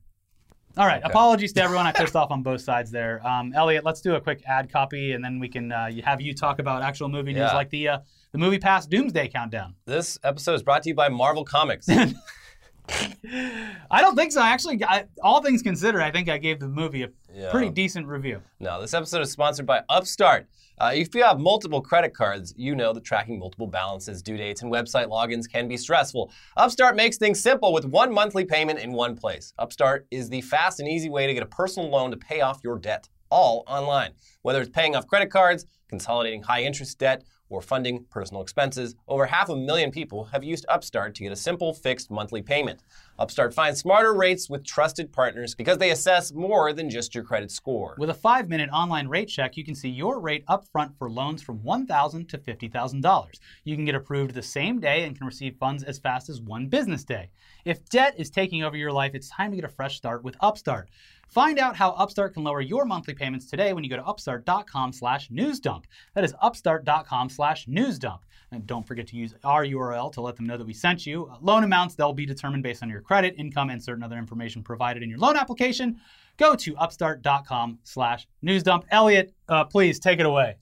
All 0.77 0.85
right. 0.85 1.01
Apologies 1.03 1.53
to 1.53 1.63
everyone 1.63 1.87
I 1.87 1.91
pissed 1.95 2.15
off 2.15 2.29
on 2.29 2.43
both 2.43 2.61
sides 2.61 2.91
there. 2.91 3.25
Um, 3.27 3.51
Elliot, 3.53 3.83
let's 3.83 3.99
do 4.01 4.13
a 4.15 4.21
quick 4.21 4.43
ad 4.45 4.71
copy, 4.71 5.13
and 5.13 5.23
then 5.25 5.39
we 5.39 5.49
can 5.49 5.71
uh, 5.71 5.89
have 6.03 6.21
you 6.21 6.33
talk 6.35 6.59
about 6.59 6.83
actual 6.83 7.09
movie 7.09 7.33
news 7.33 7.49
Yeah. 7.49 7.55
like 7.55 7.69
the 7.71 7.87
uh, 7.89 7.99
the 8.31 8.37
movie 8.37 8.59
past 8.59 8.89
Doomsday 8.89 9.27
Countdown. 9.29 9.73
This 9.85 10.19
episode 10.23 10.53
is 10.53 10.63
brought 10.63 10.83
to 10.83 10.89
you 10.89 10.95
by 10.95 11.09
Marvel 11.09 11.43
Comics. 11.43 11.87
I 12.89 14.01
don't 14.01 14.15
think 14.15 14.31
so. 14.31 14.41
Actually, 14.41 14.83
I, 14.83 15.05
all 15.21 15.41
things 15.41 15.61
considered, 15.61 16.01
I 16.01 16.11
think 16.11 16.29
I 16.29 16.37
gave 16.37 16.59
the 16.59 16.67
movie 16.67 17.03
a 17.03 17.09
Yeah. 17.33 17.51
pretty 17.51 17.69
decent 17.69 18.07
review. 18.07 18.41
No, 18.59 18.81
this 18.81 18.93
episode 18.93 19.21
is 19.21 19.31
sponsored 19.31 19.65
by 19.65 19.81
Upstart. 19.89 20.47
Uh, 20.79 20.91
if 20.93 21.13
you 21.15 21.23
have 21.23 21.39
multiple 21.39 21.81
credit 21.81 22.13
cards, 22.13 22.53
you 22.55 22.75
know 22.75 22.93
that 22.93 23.03
tracking 23.03 23.39
multiple 23.39 23.65
balances, 23.67 24.21
due 24.21 24.37
dates, 24.37 24.61
and 24.61 24.71
website 24.71 25.07
logins 25.07 25.49
can 25.51 25.67
be 25.67 25.75
stressful. 25.75 26.31
Upstart 26.55 26.95
makes 26.95 27.17
things 27.17 27.41
simple 27.41 27.73
with 27.73 27.85
one 27.85 28.13
monthly 28.13 28.45
payment 28.45 28.79
in 28.79 28.91
one 28.93 29.15
place. 29.15 29.53
Upstart 29.57 30.05
is 30.11 30.29
the 30.29 30.41
fast 30.41 30.79
and 30.79 30.87
easy 30.87 31.09
way 31.09 31.25
to 31.27 31.33
get 31.33 31.41
a 31.43 31.47
personal 31.47 31.89
loan 31.89 32.11
to 32.11 32.17
pay 32.17 32.41
off 32.41 32.59
your 32.63 32.77
debt, 32.77 33.09
all 33.31 33.63
online. 33.67 34.11
Whether 34.43 34.61
it's 34.61 34.69
paying 34.69 34.95
off 34.95 35.07
credit 35.07 35.31
cards, 35.31 35.65
consolidating 35.89 36.43
high 36.43 36.61
interest 36.63 36.99
debt, 36.99 37.23
or 37.49 37.61
funding 37.61 38.05
personal 38.09 38.41
expenses, 38.41 38.95
over 39.07 39.25
half 39.25 39.49
a 39.49 39.55
million 39.55 39.91
people 39.91 40.25
have 40.25 40.43
used 40.43 40.65
Upstart 40.69 41.15
to 41.15 41.23
get 41.23 41.31
a 41.31 41.35
simple 41.35 41.73
fixed 41.73 42.11
monthly 42.11 42.41
payment. 42.41 42.83
Upstart 43.19 43.53
finds 43.53 43.79
smarter 43.79 44.13
rates 44.13 44.49
with 44.49 44.63
trusted 44.63 45.11
partners 45.11 45.55
because 45.55 45.77
they 45.77 45.91
assess 45.91 46.31
more 46.31 46.73
than 46.73 46.89
just 46.89 47.15
your 47.15 47.23
credit 47.23 47.51
score. 47.51 47.95
With 47.97 48.09
a 48.09 48.13
five 48.13 48.47
minute 48.47 48.69
online 48.71 49.07
rate 49.07 49.29
check, 49.29 49.57
you 49.57 49.63
can 49.63 49.75
see 49.75 49.89
your 49.89 50.19
rate 50.19 50.45
upfront 50.47 50.97
for 50.97 51.09
loans 51.09 51.41
from 51.41 51.63
1,000 51.63 52.29
to 52.29 52.37
$50,000. 52.37 53.27
You 53.63 53.75
can 53.75 53.85
get 53.85 53.95
approved 53.95 54.33
the 54.33 54.41
same 54.41 54.79
day 54.79 55.03
and 55.03 55.17
can 55.17 55.25
receive 55.25 55.55
funds 55.59 55.83
as 55.83 55.97
fast 55.97 56.29
as 56.29 56.41
one 56.41 56.67
business 56.67 57.03
day. 57.03 57.29
If 57.65 57.83
debt 57.89 58.15
is 58.17 58.29
taking 58.29 58.63
over 58.63 58.77
your 58.77 58.91
life, 58.91 59.15
it's 59.15 59.29
time 59.29 59.51
to 59.51 59.57
get 59.57 59.65
a 59.65 59.69
fresh 59.69 59.97
start 59.97 60.23
with 60.23 60.35
Upstart. 60.41 60.89
Find 61.27 61.59
out 61.59 61.75
how 61.75 61.91
Upstart 61.91 62.33
can 62.33 62.43
lower 62.43 62.61
your 62.61 62.85
monthly 62.85 63.13
payments 63.13 63.49
today 63.49 63.73
when 63.73 63.83
you 63.83 63.89
go 63.89 63.97
to 63.97 64.05
upstart.com 64.05 64.93
slash 64.93 65.29
newsdump. 65.29 65.85
That 66.15 66.23
is 66.23 66.33
upstart.com 66.41 67.29
slash 67.29 67.65
newsdump. 67.67 68.19
And 68.51 68.65
don't 68.65 68.87
forget 68.87 69.07
to 69.07 69.17
use 69.17 69.33
our 69.43 69.65
URL 69.65 70.11
to 70.13 70.21
let 70.21 70.37
them 70.37 70.45
know 70.45 70.57
that 70.57 70.65
we 70.65 70.73
sent 70.73 71.05
you. 71.05 71.29
Loan 71.41 71.63
amounts, 71.63 71.95
they'll 71.95 72.13
be 72.13 72.25
determined 72.25 72.63
based 72.63 72.81
on 72.81 72.89
your 72.89 73.01
credit, 73.01 73.35
income, 73.37 73.69
and 73.69 73.83
certain 73.83 74.03
other 74.03 74.17
information 74.17 74.63
provided 74.63 75.03
in 75.03 75.09
your 75.09 75.19
loan 75.19 75.35
application. 75.35 75.99
Go 76.37 76.55
to 76.55 76.77
upstart.com 76.77 77.79
slash 77.83 78.27
newsdump. 78.43 78.85
Elliot, 78.89 79.33
uh, 79.49 79.65
please 79.65 79.99
take 79.99 80.19
it 80.19 80.25
away. 80.25 80.55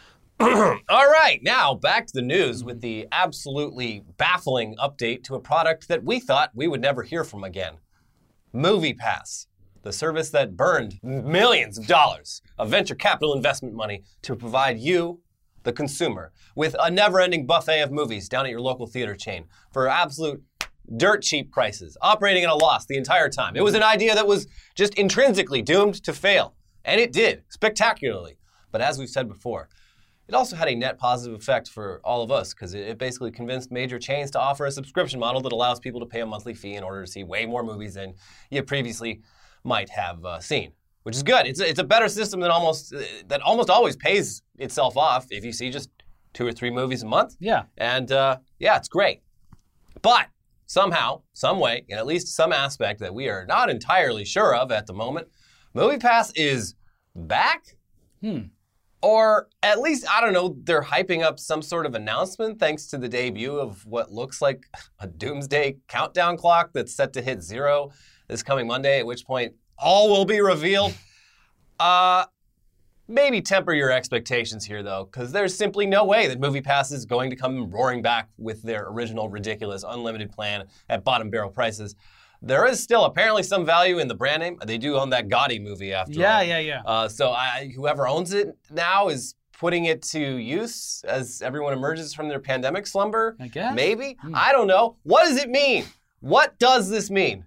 All 0.40 0.78
right, 0.88 1.40
now 1.42 1.74
back 1.74 2.06
to 2.06 2.12
the 2.14 2.22
news 2.22 2.62
with 2.62 2.80
the 2.80 3.08
absolutely 3.10 4.04
baffling 4.18 4.76
update 4.76 5.24
to 5.24 5.34
a 5.34 5.40
product 5.40 5.88
that 5.88 6.04
we 6.04 6.20
thought 6.20 6.52
we 6.54 6.68
would 6.68 6.80
never 6.80 7.02
hear 7.02 7.24
from 7.24 7.42
again 7.42 7.78
MoviePass, 8.54 9.46
the 9.82 9.92
service 9.92 10.30
that 10.30 10.56
burned 10.56 10.98
millions 11.02 11.78
of 11.78 11.86
dollars 11.86 12.42
of 12.58 12.70
venture 12.70 12.94
capital 12.94 13.34
investment 13.34 13.74
money 13.74 14.02
to 14.22 14.34
provide 14.36 14.78
you, 14.78 15.20
the 15.62 15.72
consumer, 15.72 16.32
with 16.54 16.74
a 16.80 16.90
never 16.90 17.20
ending 17.20 17.46
buffet 17.46 17.80
of 17.80 17.90
movies 17.90 18.28
down 18.28 18.44
at 18.44 18.50
your 18.50 18.60
local 18.60 18.86
theater 18.86 19.14
chain 19.14 19.44
for 19.72 19.88
absolute 19.88 20.42
dirt 20.96 21.22
cheap 21.22 21.52
prices, 21.52 21.96
operating 22.00 22.44
at 22.44 22.50
a 22.50 22.54
loss 22.54 22.86
the 22.86 22.96
entire 22.96 23.28
time. 23.28 23.56
It 23.56 23.62
was 23.62 23.74
an 23.74 23.82
idea 23.82 24.14
that 24.14 24.26
was 24.26 24.46
just 24.74 24.94
intrinsically 24.94 25.62
doomed 25.62 26.02
to 26.04 26.12
fail, 26.12 26.54
and 26.84 27.00
it 27.00 27.12
did 27.12 27.42
spectacularly. 27.50 28.38
But 28.70 28.80
as 28.80 28.98
we've 28.98 29.08
said 29.08 29.28
before, 29.28 29.68
it 30.28 30.34
also 30.34 30.56
had 30.56 30.68
a 30.68 30.74
net 30.74 30.98
positive 30.98 31.38
effect 31.38 31.68
for 31.68 32.00
all 32.04 32.22
of 32.22 32.30
us 32.30 32.52
because 32.52 32.74
it, 32.74 32.98
basically 32.98 33.30
convinced 33.30 33.72
major 33.72 33.98
chains 33.98 34.30
to 34.32 34.38
offer 34.38 34.66
a 34.66 34.70
subscription 34.70 35.18
model 35.18 35.40
that 35.40 35.52
allows 35.52 35.80
people 35.80 36.00
to 36.00 36.06
pay 36.06 36.20
a 36.20 36.26
monthly 36.26 36.52
fee 36.52 36.74
in 36.74 36.82
order 36.82 37.02
to 37.04 37.10
see 37.10 37.24
way 37.24 37.46
more 37.46 37.62
movies 37.62 37.94
than 37.94 38.14
you 38.50 38.62
previously 38.62 39.22
might 39.68 39.90
have 39.90 40.24
uh, 40.24 40.40
seen, 40.40 40.72
which 41.04 41.14
is 41.14 41.22
good. 41.22 41.46
It's 41.46 41.60
a, 41.60 41.68
it's 41.68 41.78
a 41.78 41.84
better 41.84 42.08
system 42.08 42.40
than 42.40 42.50
almost 42.50 42.94
uh, 42.94 43.02
that 43.28 43.40
almost 43.42 43.70
always 43.70 43.96
pays 43.96 44.42
itself 44.58 44.96
off 44.96 45.26
if 45.30 45.44
you 45.44 45.52
see 45.52 45.70
just 45.70 45.90
two 46.32 46.46
or 46.46 46.52
three 46.52 46.70
movies 46.70 47.02
a 47.02 47.06
month. 47.06 47.36
Yeah. 47.38 47.64
And 47.76 48.10
uh, 48.10 48.38
yeah, 48.58 48.76
it's 48.76 48.88
great. 48.88 49.22
But 50.02 50.26
somehow, 50.66 51.22
some 51.32 51.58
way, 51.58 51.84
in 51.88 51.98
at 51.98 52.06
least 52.06 52.28
some 52.28 52.52
aspect 52.52 53.00
that 53.00 53.14
we 53.14 53.28
are 53.28 53.46
not 53.46 53.70
entirely 53.70 54.24
sure 54.24 54.54
of 54.54 54.70
at 54.70 54.86
the 54.86 54.92
moment, 54.92 55.28
MoviePass 55.74 56.32
is 56.34 56.74
back. 57.14 57.76
Hmm. 58.20 58.40
Or 59.00 59.48
at 59.62 59.78
least, 59.78 60.06
I 60.10 60.20
don't 60.20 60.32
know, 60.32 60.56
they're 60.64 60.82
hyping 60.82 61.22
up 61.22 61.38
some 61.38 61.62
sort 61.62 61.86
of 61.86 61.94
announcement 61.94 62.58
thanks 62.58 62.86
to 62.88 62.98
the 62.98 63.08
debut 63.08 63.56
of 63.56 63.86
what 63.86 64.10
looks 64.10 64.42
like 64.42 64.66
a 64.98 65.06
doomsday 65.06 65.76
countdown 65.86 66.36
clock 66.36 66.70
that's 66.74 66.94
set 66.94 67.12
to 67.12 67.22
hit 67.22 67.40
zero 67.40 67.92
this 68.28 68.42
coming 68.42 68.66
Monday, 68.66 69.00
at 69.00 69.06
which 69.06 69.24
point 69.26 69.54
all 69.78 70.08
will 70.08 70.24
be 70.24 70.40
revealed. 70.40 70.94
Uh, 71.80 72.24
maybe 73.06 73.40
temper 73.40 73.72
your 73.72 73.90
expectations 73.92 74.64
here, 74.64 74.82
though, 74.82 75.04
because 75.04 75.30
there's 75.30 75.54
simply 75.54 75.86
no 75.86 76.04
way 76.04 76.26
that 76.26 76.40
MoviePass 76.40 76.92
is 76.92 77.06
going 77.06 77.30
to 77.30 77.36
come 77.36 77.70
roaring 77.70 78.02
back 78.02 78.28
with 78.36 78.62
their 78.62 78.88
original 78.88 79.28
ridiculous 79.28 79.84
unlimited 79.86 80.32
plan 80.32 80.64
at 80.88 81.04
bottom 81.04 81.30
barrel 81.30 81.50
prices. 81.50 81.94
There 82.42 82.66
is 82.66 82.82
still 82.82 83.04
apparently 83.04 83.44
some 83.44 83.64
value 83.64 84.00
in 84.00 84.08
the 84.08 84.14
brand 84.16 84.40
name. 84.40 84.58
They 84.66 84.76
do 84.76 84.96
own 84.96 85.10
that 85.10 85.28
Gotti 85.28 85.62
movie 85.62 85.92
after 85.92 86.14
Yeah, 86.18 86.38
all. 86.38 86.42
yeah, 86.42 86.58
yeah. 86.58 86.82
Yeah. 86.84 86.90
Uh, 86.90 87.08
so 87.08 87.30
I, 87.30 87.70
whoever 87.76 88.08
owns 88.08 88.32
it 88.32 88.56
now 88.72 89.06
is 89.08 89.36
putting 89.56 89.84
it 89.84 90.02
to 90.02 90.18
use 90.20 91.04
as 91.06 91.42
everyone 91.42 91.72
emerges 91.74 92.12
from 92.12 92.28
their 92.28 92.40
pandemic 92.40 92.88
slumber. 92.88 93.36
I 93.38 93.46
guess. 93.46 93.74
Maybe. 93.74 94.16
I 94.34 94.50
don't 94.50 94.66
know. 94.66 94.96
What 95.04 95.24
does 95.24 95.36
it 95.36 95.48
mean? 95.48 95.84
What 96.18 96.58
does 96.58 96.88
this 96.88 97.08
mean? 97.10 97.44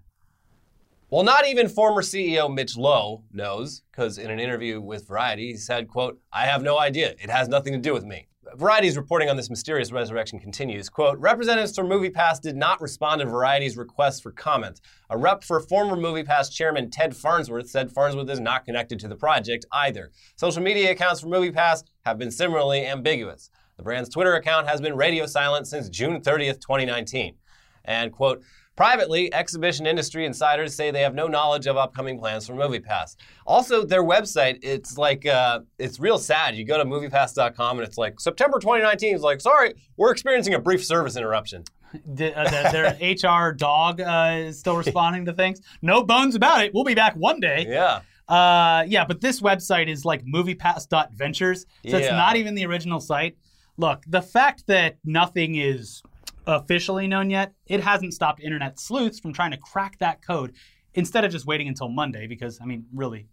Well, 1.12 1.24
not 1.24 1.45
even 1.45 1.67
former 1.67 2.02
CEO 2.02 2.50
Mitch 2.54 2.78
Lowe 2.78 3.26
knows, 3.34 3.82
because 3.91 4.17
in 4.17 4.32
an 4.32 4.39
interview 4.39 4.80
with 4.80 5.10
Variety, 5.10 5.52
he 5.52 5.58
said, 5.58 5.89
quote, 5.89 6.17
I 6.32 6.45
have 6.45 6.63
no 6.63 6.80
idea. 6.80 7.15
It 7.21 7.30
has 7.30 7.50
nothing 7.50 7.74
to 7.74 7.80
do 7.80 7.93
with 7.93 8.06
me. 8.06 8.30
Variety's 8.56 8.95
reporting 8.95 9.30
on 9.30 9.36
this 9.36 9.50
mysterious 9.50 9.91
resurrection 9.91 10.39
continues. 10.39 10.88
Quote, 10.88 11.19
representatives 11.19 11.76
from 11.76 11.89
MoviePass 11.89 12.39
did 12.39 12.56
not 12.56 12.80
respond 12.80 13.19
to 13.19 13.28
Variety's 13.28 13.76
request 13.76 14.24
for 14.24 14.32
comment. 14.32 14.80
A 15.10 15.17
rep 15.17 15.43
for 15.43 15.60
former 15.60 15.97
MoviePass 15.97 16.50
chairman 16.50 16.89
Ted 16.89 17.13
Farnsworth 17.13 17.69
said 17.69 17.91
Farnsworth 17.91 18.30
is 18.30 18.39
not 18.39 18.63
connected 18.63 18.97
to 19.02 19.10
the 19.10 19.17
project 19.17 19.65
either. 19.74 20.12
Social 20.38 20.63
media 20.63 20.91
accounts 20.91 21.19
for 21.19 21.28
MoviePass 21.28 21.84
have 22.06 22.19
been 22.19 22.32
similarly 22.32 22.86
ambiguous. 22.86 23.50
The 23.76 23.84
brand's 23.84 24.08
Twitter 24.08 24.36
account 24.36 24.65
has 24.69 24.80
been 24.80 24.95
radio 24.95 25.26
silent 25.26 25.67
since 25.67 25.89
June 25.89 26.21
30th, 26.21 26.62
2019. 26.62 27.36
And, 27.84 28.13
quote, 28.13 28.43
Privately, 28.78 29.34
exhibition 29.34 29.86
industry 29.86 30.26
insiders 30.26 30.74
say 30.74 30.92
they 30.92 31.02
have 31.02 31.14
no 31.14 31.28
knowledge 31.28 31.68
of 31.68 31.76
upcoming 31.76 32.18
plans 32.18 32.48
for 32.48 32.54
MoviePass. 32.54 33.18
Also, 33.46 33.86
their 33.86 34.04
website, 34.04 34.60
it's 34.64 34.98
like, 34.98 35.26
uh, 35.26 35.60
it's 35.78 36.00
real 36.00 36.18
sad. 36.18 36.56
You 36.56 36.66
go 36.66 36.78
to 36.78 36.86
MoviePass.com 36.86 37.80
and 37.80 37.88
it's 37.88 37.98
like, 37.98 38.20
September 38.20 38.60
2019 38.60 39.14
is 39.14 39.22
like, 39.22 39.42
sorry, 39.42 39.74
we're 39.98 40.12
experiencing 40.12 40.54
a 40.54 40.60
brief 40.60 40.86
service 40.86 41.18
interruption. 41.18 41.66
The, 42.06 42.34
uh, 42.38 42.44
the, 42.46 42.98
their 42.98 43.40
HR 43.48 43.52
dog 43.52 44.00
uh, 44.00 44.36
is 44.38 44.58
still 44.58 44.78
responding 44.78 45.26
to 45.26 45.34
things. 45.34 45.60
No 45.82 46.02
bones 46.04 46.36
about 46.36 46.64
it. 46.64 46.74
We'll 46.74 46.86
be 46.86 46.96
back 46.96 47.16
one 47.16 47.42
day. 47.42 47.66
Yeah. 47.68 48.02
Uh, 48.30 48.86
yeah, 48.88 49.04
but 49.04 49.20
this 49.20 49.42
website 49.42 49.90
is 49.90 50.06
like 50.06 50.24
moviepass.ventures, 50.24 51.66
so 51.90 51.98
it's 51.98 52.10
not 52.10 52.38
even 52.38 52.56
the 52.56 52.66
original 52.66 53.02
site. 53.02 53.36
Look, 53.76 54.04
the 54.08 54.22
fact 54.22 54.68
that 54.68 54.98
nothing 55.04 55.56
is 55.56 56.02
officially 56.48 57.08
known 57.08 57.30
yet, 57.30 57.54
it 57.68 57.82
hasn't 57.82 58.14
stopped 58.14 58.42
internet 58.42 58.80
sleuths 58.80 59.20
from 59.20 59.34
trying 59.34 59.52
to 59.52 59.58
crack 59.58 59.98
that 60.00 60.26
code 60.26 60.54
instead 60.94 61.24
of 61.24 61.32
just 61.32 61.46
waiting 61.46 61.68
until 61.68 61.90
Monday, 61.90 62.28
because, 62.28 62.60
I 62.62 62.66
mean, 62.66 62.86
really, 62.94 63.28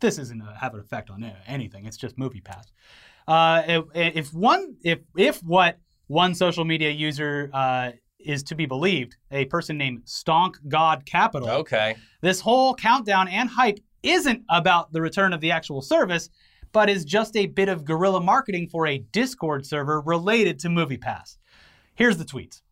this 0.00 0.18
isn't 0.18 0.38
going 0.38 0.52
to 0.52 0.58
have 0.58 0.74
an 0.74 0.80
effect 0.80 1.10
on 1.10 1.24
anything. 1.46 1.86
It's 1.86 1.96
just 1.96 2.16
MoviePass. 2.18 2.64
Uh, 3.26 3.62
if, 3.66 3.84
if 3.94 4.34
one, 4.34 4.76
if 4.82 5.00
if 5.16 5.38
what 5.42 5.78
one 6.06 6.34
social 6.34 6.64
media 6.64 6.90
user 6.90 7.50
uh, 7.52 7.90
is 8.18 8.42
to 8.44 8.54
be 8.54 8.66
believed, 8.66 9.16
a 9.30 9.44
person 9.46 9.76
named 9.76 10.02
Stonk 10.04 10.54
God 10.68 11.04
Capital, 11.04 11.48
Okay. 11.48 11.96
this 12.22 12.40
whole 12.40 12.74
countdown 12.74 13.28
and 13.28 13.48
hype 13.48 13.78
isn't 14.02 14.42
about 14.48 14.92
the 14.92 15.00
return 15.00 15.32
of 15.32 15.40
the 15.40 15.50
actual 15.50 15.82
service, 15.82 16.30
but 16.72 16.88
is 16.88 17.04
just 17.04 17.36
a 17.36 17.46
bit 17.46 17.68
of 17.68 17.84
guerrilla 17.84 18.20
marketing 18.20 18.68
for 18.68 18.86
a 18.86 18.98
Discord 18.98 19.66
server 19.66 20.00
related 20.00 20.58
to 20.60 20.68
MoviePass. 20.68 21.36
Here's 21.98 22.16
the 22.16 22.24
tweets. 22.24 22.62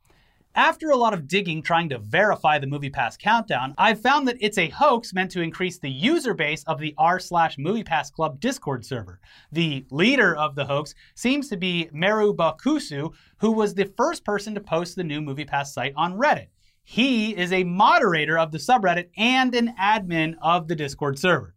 After 0.54 0.90
a 0.90 0.96
lot 0.96 1.12
of 1.12 1.26
digging 1.26 1.60
trying 1.60 1.88
to 1.88 1.98
verify 1.98 2.60
the 2.60 2.68
MoviePass 2.68 3.18
countdown, 3.18 3.74
I've 3.76 4.00
found 4.00 4.28
that 4.28 4.36
it's 4.38 4.56
a 4.56 4.68
hoax 4.68 5.12
meant 5.12 5.32
to 5.32 5.40
increase 5.40 5.80
the 5.80 5.90
user 5.90 6.32
base 6.32 6.62
of 6.68 6.78
the 6.78 6.94
r 6.96 7.18
slash 7.18 7.56
MoviePass 7.56 8.12
Club 8.12 8.38
Discord 8.38 8.86
server. 8.86 9.18
The 9.50 9.84
leader 9.90 10.36
of 10.36 10.54
the 10.54 10.64
hoax 10.64 10.94
seems 11.16 11.48
to 11.48 11.56
be 11.56 11.90
Meru 11.92 12.32
Bakusu, 12.36 13.12
who 13.38 13.50
was 13.50 13.74
the 13.74 13.92
first 13.96 14.24
person 14.24 14.54
to 14.54 14.60
post 14.60 14.94
the 14.94 15.02
new 15.02 15.20
MoviePass 15.20 15.72
site 15.72 15.94
on 15.96 16.16
Reddit. 16.16 16.46
He 16.84 17.36
is 17.36 17.52
a 17.52 17.64
moderator 17.64 18.38
of 18.38 18.52
the 18.52 18.58
subreddit 18.58 19.08
and 19.16 19.56
an 19.56 19.74
admin 19.76 20.36
of 20.40 20.68
the 20.68 20.76
Discord 20.76 21.18
server. 21.18 21.56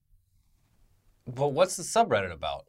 But 1.27 1.49
what's 1.49 1.77
the 1.77 1.83
subreddit 1.83 2.33
about? 2.33 2.65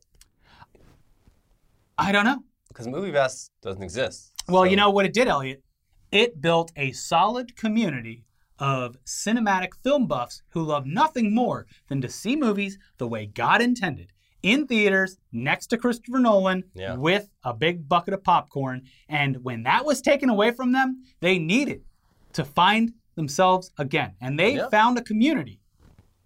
I 1.97 2.13
don't 2.13 2.27
know. 2.27 2.45
Because 2.69 2.87
MoviePass 2.87 3.49
doesn't 3.63 3.83
exist. 3.83 4.30
Well, 4.49 4.63
So- 4.63 4.71
you 4.71 4.77
know 4.77 4.91
what 4.91 5.07
it 5.07 5.13
did, 5.13 5.29
Elliot? 5.29 5.63
It 6.11 6.41
built 6.41 6.73
a 6.77 6.93
solid 6.93 7.57
community 7.57 8.25
of 8.59 8.97
cinematic 9.05 9.71
film 9.83 10.07
buffs 10.07 10.43
who 10.51 10.63
love 10.63 10.85
nothing 10.87 11.35
more 11.35 11.67
than 11.89 12.01
to 12.03 12.09
see 12.09 12.37
movies 12.37 12.79
the 12.99 13.09
way 13.09 13.27
God 13.27 13.63
intended 13.63 14.13
in 14.43 14.67
theaters 14.67 15.19
next 15.33 15.69
to 15.69 15.79
Christopher 15.79 16.19
Nolan 16.19 16.65
Yeah. 16.75 16.95
with 16.97 17.29
a 17.45 17.55
big 17.55 17.89
bucket 17.89 18.13
of 18.15 18.25
popcorn. 18.25 18.83
And 19.09 19.45
when 19.45 19.63
that 19.65 19.85
was 19.85 20.01
taken 20.01 20.29
away 20.29 20.51
from 20.51 20.73
them, 20.73 21.03
they 21.21 21.39
needed 21.39 21.85
to 22.33 22.45
find 22.45 22.93
themselves 23.15 23.71
again. 23.79 24.15
And 24.21 24.39
they 24.39 24.57
Yeah. 24.57 24.69
found 24.69 24.99
a 24.99 25.03
community 25.03 25.61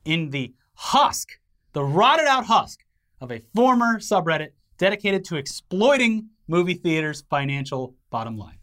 in 0.04 0.30
the 0.30 0.54
husk, 0.74 1.28
the 1.72 1.84
rotted 1.84 2.26
out 2.26 2.46
husk 2.46 2.84
of 3.20 3.30
a 3.30 3.40
former 3.54 3.98
subreddit 3.98 4.50
dedicated 4.78 5.24
to 5.26 5.36
exploiting 5.36 6.30
movie 6.46 6.74
theaters' 6.74 7.24
financial 7.28 7.94
bottom 8.10 8.36
line. 8.36 8.58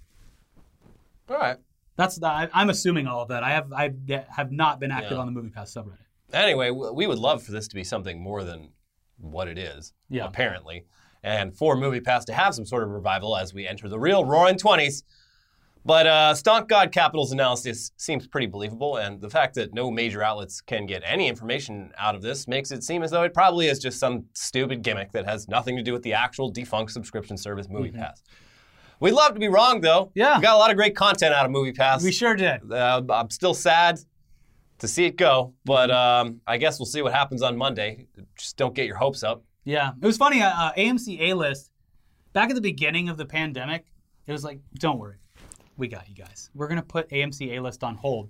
All 1.30 1.38
right. 1.38 1.58
That's 1.98 2.18
the, 2.18 2.28
I, 2.28 2.50
I'm 2.54 2.70
assuming 2.70 3.08
all 3.08 3.22
of 3.22 3.30
that. 3.30 3.44
I 3.44 3.52
have 3.52 3.72
I 3.74 3.94
have 4.36 4.52
not 4.52 4.80
been 4.80 4.92
active 4.92 5.12
Yeah. 5.14 5.18
on 5.18 5.34
the 5.34 5.40
MoviePass 5.42 5.76
subreddit. 5.78 5.98
Anyway, 6.34 6.72
we 6.72 7.08
would 7.08 7.20
love 7.20 7.44
for 7.44 7.52
this 7.52 7.68
to 7.68 7.76
be 7.76 7.84
something 7.84 8.22
more 8.22 8.44
than 8.44 8.70
what 9.18 9.48
it 9.48 9.58
is, 9.58 9.94
Yeah. 10.10 10.26
apparently. 10.26 10.86
And 11.24 11.56
for 11.56 11.76
MoviePass 11.76 12.26
to 12.26 12.34
have 12.34 12.56
some 12.56 12.66
sort 12.66 12.84
of 12.84 12.90
revival 12.90 13.38
as 13.38 13.54
we 13.54 13.68
enter 13.68 13.88
the 13.90 14.00
real 14.00 14.26
roaring 14.26 14.56
20s. 14.56 15.04
But 15.84 16.06
uh, 16.06 16.34
Stonk 16.36 16.68
God 16.68 16.92
Capital's 16.92 17.32
analysis 17.32 17.92
seems 17.98 18.28
pretty 18.28 18.46
believable, 18.46 18.98
and 18.98 19.20
the 19.20 19.30
fact 19.30 19.56
that 19.56 19.74
no 19.74 19.90
major 19.90 20.22
outlets 20.22 20.62
can 20.62 20.86
get 20.86 21.02
any 21.04 21.28
information 21.28 21.92
out 21.98 22.14
of 22.14 22.22
this 22.22 22.48
makes 22.48 22.72
it 22.72 22.84
seem 22.84 23.02
as 23.02 23.10
though 23.10 23.24
it 23.24 23.34
probably 23.34 23.68
is 23.68 23.80
just 23.80 24.00
some 24.00 24.26
stupid 24.34 24.84
gimmick 24.84 25.12
that 25.12 25.26
has 25.26 25.48
nothing 25.48 25.76
to 25.76 25.82
do 25.82 25.92
with 25.92 26.04
the 26.04 26.14
actual 26.14 26.52
defunct 26.52 26.92
subscription 26.92 27.36
service 27.36 27.68
MoviePass. 27.68 28.22
We'd 29.00 29.14
love 29.14 29.34
to 29.34 29.40
be 29.40 29.48
wrong, 29.48 29.82
though. 29.82 30.06
Mm-hmm. 30.06 30.20
Yeah. 30.20 30.38
We 30.38 30.44
got 30.44 30.56
a 30.56 30.60
lot 30.60 30.70
of 30.70 30.78
great 30.78 30.96
content 30.96 31.34
out 31.34 31.46
of 31.46 31.52
MoviePass. 31.52 32.04
We 32.04 32.12
sure 32.12 32.36
did. 32.36 32.72
Uh, 32.72 33.02
I'm 33.10 33.32
still 33.32 33.56
sad 33.56 34.00
to 34.78 34.88
see 34.88 35.06
it 35.06 35.16
go, 35.16 35.54
but 35.66 35.90
um, 35.90 36.42
I 36.46 36.58
guess 36.58 36.78
we'll 36.78 36.86
see 36.86 37.02
what 37.02 37.12
happens 37.12 37.42
on 37.42 37.58
Monday. 37.58 38.06
Just 38.38 38.58
don't 38.58 38.76
get 38.76 38.86
your 38.86 38.98
hopes 38.98 39.24
up. 39.24 39.44
Yeah, 39.64 39.92
it 40.00 40.06
was 40.06 40.18
funny. 40.18 40.42
Uh, 40.42 40.50
uh, 40.50 40.74
AMC 40.74 41.20
A 41.22 41.34
List, 41.34 41.72
back 42.34 42.50
at 42.50 42.56
the 42.56 42.62
beginning 42.62 43.10
of 43.10 43.18
the 43.18 43.26
pandemic, 43.26 43.86
it 44.28 44.32
was 44.32 44.44
like, 44.44 44.60
don't 44.76 45.00
worry, 45.00 45.18
we 45.82 45.90
got 45.90 46.08
you 46.08 46.16
guys. 46.16 46.50
We're 46.56 46.70
gonna 46.70 46.82
put 46.82 47.10
AMC 47.10 47.58
A 47.58 47.60
List 47.60 47.84
on 47.84 47.96
hold, 47.96 48.30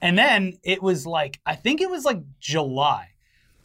and 0.00 0.16
then 0.16 0.54
it 0.62 0.82
was 0.82 1.06
like, 1.06 1.40
I 1.44 1.54
think 1.54 1.82
it 1.82 1.90
was 1.90 2.06
like 2.06 2.22
July, 2.40 3.10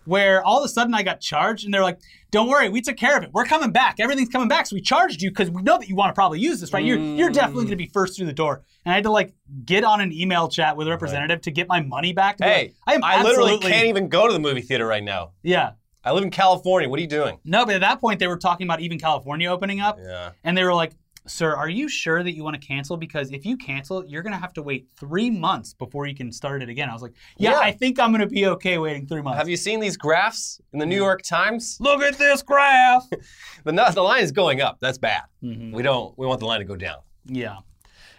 where 0.04 0.44
all 0.44 0.60
of 0.60 0.66
a 0.66 0.68
sudden 0.68 0.94
I 0.94 1.04
got 1.04 1.22
charged, 1.22 1.64
and 1.64 1.74
they're 1.74 1.84
like, 1.84 2.00
don't 2.32 2.50
worry, 2.50 2.68
we 2.68 2.82
took 2.82 2.98
care 2.98 3.16
of 3.16 3.24
it. 3.24 3.30
We're 3.32 3.46
coming 3.46 3.72
back. 3.72 4.00
Everything's 4.00 4.30
coming 4.30 4.48
back. 4.48 4.66
So 4.66 4.76
we 4.76 4.82
charged 4.82 5.22
you 5.22 5.30
because 5.30 5.50
we 5.50 5.62
know 5.62 5.78
that 5.78 5.88
you 5.88 5.96
want 5.96 6.10
to 6.10 6.14
probably 6.14 6.40
use 6.40 6.60
this, 6.60 6.74
right? 6.74 6.84
You're 6.84 6.98
you're 6.98 7.30
definitely 7.30 7.66
gonna 7.66 7.78
be 7.78 7.88
first 7.88 8.18
through 8.18 8.26
the 8.26 8.34
door. 8.34 8.64
And 8.84 8.92
I 8.92 8.96
had 8.96 9.04
to 9.04 9.12
like 9.12 9.34
get 9.66 9.84
on 9.84 10.02
an 10.02 10.12
email 10.12 10.50
chat 10.50 10.76
with 10.76 10.88
a 10.88 10.92
representative 10.92 11.42
to 11.42 11.52
get 11.52 11.68
my 11.68 11.82
money 11.82 12.12
back. 12.12 12.38
To 12.38 12.44
Hey, 12.44 12.64
like, 12.64 12.74
I 12.88 12.94
am 12.96 13.04
I 13.04 13.24
literally 13.24 13.60
can't 13.60 13.88
even 13.88 14.10
go 14.10 14.28
to 14.28 14.34
the 14.34 14.40
movie 14.40 14.62
theater 14.62 14.86
right 14.88 15.04
now. 15.04 15.32
Yeah. 15.44 15.72
I 16.04 16.14
live 16.14 16.24
in 16.24 16.32
California. 16.32 16.88
What 16.88 17.00
are 17.00 17.02
you 17.02 17.08
doing? 17.08 17.38
No, 17.44 17.66
but 17.66 17.76
at 17.76 17.82
that 17.82 18.00
point 18.00 18.20
they 18.20 18.28
were 18.28 18.38
talking 18.38 18.66
about 18.66 18.80
even 18.80 18.98
California 18.98 19.52
opening 19.52 19.82
up. 19.82 20.00
Yeah. 20.02 20.32
And 20.44 20.58
they 20.58 20.64
were 20.64 20.74
like, 20.74 20.94
Sir, 21.28 21.56
are 21.56 21.70
you 21.70 21.88
sure 21.90 22.24
that 22.24 22.36
you 22.36 22.44
want 22.44 22.60
to 22.60 22.66
cancel? 22.68 22.98
Because 22.98 23.32
if 23.32 23.46
you 23.46 23.58
cancel, 23.58 24.06
you're 24.06 24.24
going 24.24 24.34
to 24.34 24.40
have 24.40 24.54
to 24.54 24.64
wait 24.64 24.88
three 24.98 25.30
months 25.30 25.74
before 25.74 26.08
you 26.08 26.16
can 26.16 26.32
start 26.32 26.64
it 26.64 26.70
again. 26.70 26.90
I 26.90 26.94
was 26.94 27.02
like, 27.02 27.14
Yeah, 27.38 27.52
Yeah. 27.52 27.60
I 27.60 27.72
think 27.72 28.00
I'm 28.00 28.12
going 28.12 28.22
to 28.22 28.28
be 28.28 28.48
okay 28.48 28.78
waiting 28.78 29.06
three 29.08 29.22
months. 29.22 29.38
Have 29.38 29.50
you 29.50 29.58
seen 29.58 29.80
these 29.80 29.98
graphs 29.98 30.60
in 30.74 30.80
the 30.80 30.86
New 30.86 30.96
York 30.96 31.22
Times? 31.24 31.78
Look 31.80 32.02
at 32.02 32.18
this 32.18 32.42
graph. 32.42 33.06
The, 33.64 33.72
the 33.74 34.02
line 34.02 34.24
is 34.24 34.32
going 34.32 34.62
up. 34.62 34.78
That's 34.80 34.98
bad. 34.98 35.24
Mhm. 35.44 35.74
We 35.74 35.84
don't. 35.84 36.18
We 36.18 36.26
want 36.26 36.40
the 36.40 36.46
line 36.46 36.60
to 36.60 36.66
go 36.66 36.76
down. 36.78 37.00
Yeah. 37.26 37.58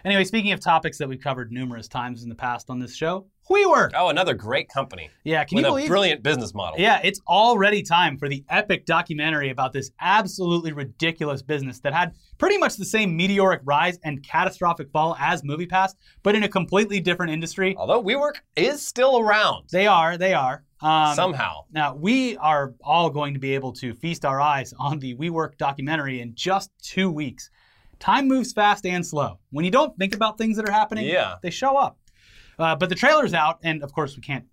Anyway, 0.05 0.23
speaking 0.23 0.51
of 0.51 0.59
topics 0.59 0.97
that 0.97 1.09
we've 1.09 1.21
covered 1.21 1.51
numerous 1.51 1.87
times 1.87 2.23
in 2.23 2.29
the 2.29 2.35
past 2.35 2.69
on 2.69 2.79
this 2.79 2.95
show, 2.95 3.27
WeWork. 3.49 3.91
Oh, 3.95 4.09
another 4.09 4.35
great 4.35 4.69
company 4.69 5.09
Yeah, 5.23 5.43
can 5.43 5.55
with 5.55 5.65
you 5.65 5.69
a 5.69 5.71
believe? 5.71 5.87
brilliant 5.87 6.21
business 6.23 6.53
model. 6.53 6.79
Yeah, 6.79 6.99
it's 7.03 7.19
already 7.27 7.81
time 7.81 8.15
for 8.17 8.29
the 8.29 8.43
epic 8.47 8.85
documentary 8.85 9.49
about 9.49 9.73
this 9.73 9.89
absolutely 9.99 10.71
ridiculous 10.71 11.41
business 11.41 11.79
that 11.79 11.93
had 11.93 12.13
pretty 12.37 12.57
much 12.59 12.75
the 12.75 12.85
same 12.85 13.17
meteoric 13.17 13.61
rise 13.65 13.97
and 14.03 14.23
catastrophic 14.23 14.91
fall 14.91 15.15
as 15.19 15.41
MoviePass, 15.41 15.95
but 16.21 16.35
in 16.35 16.43
a 16.43 16.47
completely 16.47 16.99
different 16.99 17.31
industry. 17.31 17.75
Although 17.75 18.03
WeWork 18.03 18.35
is 18.55 18.85
still 18.85 19.19
around 19.19 19.65
They 19.71 19.87
are, 19.87 20.15
they 20.17 20.33
are. 20.33 20.63
Um, 20.81 21.13
somehow. 21.15 21.65
Now, 21.71 21.95
we 21.95 22.37
are 22.37 22.73
all 22.83 23.09
going 23.09 23.33
to 23.33 23.39
be 23.39 23.53
able 23.55 23.73
to 23.73 23.93
feast 23.95 24.23
our 24.23 24.39
eyes 24.39 24.73
on 24.79 24.99
the 24.99 25.15
WeWork 25.15 25.57
documentary 25.57 26.21
in 26.21 26.35
just 26.35 26.71
two 26.81 27.11
weeks. 27.11 27.49
Time 27.99 28.27
moves 28.27 28.53
fast 28.53 28.85
and 28.85 29.05
slow. 29.05 29.39
When 29.51 29.65
you 29.65 29.71
don't 29.71 29.97
think 29.97 30.15
about 30.15 30.37
things 30.37 30.57
that 30.57 30.67
are 30.67 30.71
happening, 30.71 31.05
Yeah. 31.07 31.35
they 31.41 31.49
show 31.49 31.75
up. 31.77 31.97
Uh, 32.57 32.75
but 32.75 32.89
the 32.89 32.95
trailer's 32.95 33.33
out, 33.33 33.59
and 33.63 33.83
of 33.83 33.93
course, 33.93 34.15
we 34.15 34.21
can't 34.21 34.45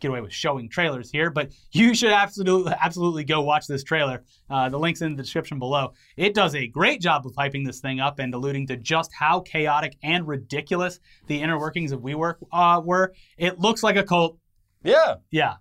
get 0.00 0.08
away 0.08 0.20
with 0.20 0.32
showing 0.32 0.68
trailers 0.68 1.10
here, 1.12 1.30
but 1.30 1.52
you 1.72 1.94
should 1.94 2.10
absolutely, 2.10 2.72
absolutely 2.80 3.22
go 3.24 3.40
watch 3.40 3.66
this 3.68 3.84
trailer. 3.84 4.24
Uh, 4.50 4.68
the 4.68 4.78
link's 4.78 5.00
in 5.00 5.14
the 5.16 5.22
description 5.22 5.58
below. 5.60 5.92
It 6.16 6.34
does 6.34 6.54
a 6.56 6.66
great 6.66 7.00
job 7.00 7.24
of 7.26 7.32
hyping 7.34 7.64
this 7.64 7.80
thing 7.80 8.00
up 8.00 8.18
and 8.18 8.34
alluding 8.34 8.66
to 8.68 8.76
just 8.76 9.12
how 9.14 9.40
chaotic 9.40 9.96
and 10.02 10.26
ridiculous 10.26 10.98
the 11.28 11.40
inner 11.40 11.58
workings 11.58 11.92
of 11.92 12.00
WeWork 12.00 12.36
uh, 12.52 12.80
were. 12.84 13.14
It 13.38 13.60
looks 13.60 13.82
like 13.84 13.96
a 13.96 14.02
cult. 14.02 14.38
Yeah. 14.82 15.16
Yeah. 15.30 15.54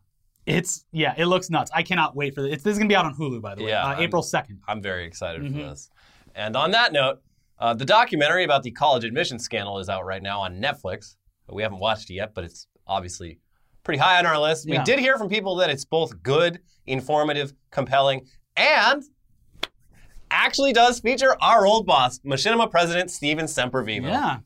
It's 0.47 0.85
yeah, 0.91 1.13
it 1.17 1.25
looks 1.27 1.51
nuts. 1.51 1.69
I 1.71 1.83
cannot 1.83 2.15
wait 2.15 2.33
for 2.33 2.41
this. 2.41 2.63
This 2.63 2.71
is 2.73 2.79
gonna 2.79 2.89
be 2.89 2.95
out 2.95 3.05
on 3.05 3.13
Hulu, 3.15 3.41
by 3.43 3.53
the 3.53 3.63
way, 3.63 3.69
Yeah, 3.69 3.85
uh, 3.85 3.99
April 3.99 4.23
second. 4.23 4.59
I'm 4.67 4.81
very 4.81 5.05
excited 5.05 5.43
Mhm. 5.43 5.51
for 5.53 5.69
this. 5.69 5.91
And 6.33 6.55
on 6.55 6.71
that 6.71 6.91
note, 6.93 7.21
uh, 7.61 7.73
the 7.73 7.85
documentary 7.85 8.43
about 8.43 8.63
the 8.63 8.71
college 8.71 9.03
admission 9.05 9.39
scandal 9.39 9.79
is 9.79 9.87
out 9.87 10.03
right 10.05 10.21
now 10.21 10.41
on 10.41 10.59
Netflix. 10.59 11.15
We 11.47 11.61
haven't 11.63 11.79
watched 11.79 12.09
it 12.09 12.15
yet, 12.15 12.33
but 12.33 12.43
it's 12.43 12.67
obviously 12.87 13.39
pretty 13.83 13.99
high 13.99 14.19
on 14.19 14.25
our 14.25 14.37
list. 14.39 14.67
Yeah. 14.67 14.79
We 14.79 14.83
did 14.83 14.99
hear 14.99 15.17
from 15.17 15.29
people 15.29 15.55
that 15.57 15.69
it's 15.69 15.85
both 15.85 16.21
good, 16.23 16.59
informative, 16.87 17.53
compelling, 17.69 18.25
and 18.57 19.03
actually 20.29 20.73
does 20.73 20.99
feature 20.99 21.35
our 21.41 21.65
old 21.65 21.85
boss, 21.85 22.19
Machinima 22.19 22.69
President 22.71 23.11
Steven 23.11 23.45
Sempervivo. 23.45 24.03
Yeah, 24.03 24.37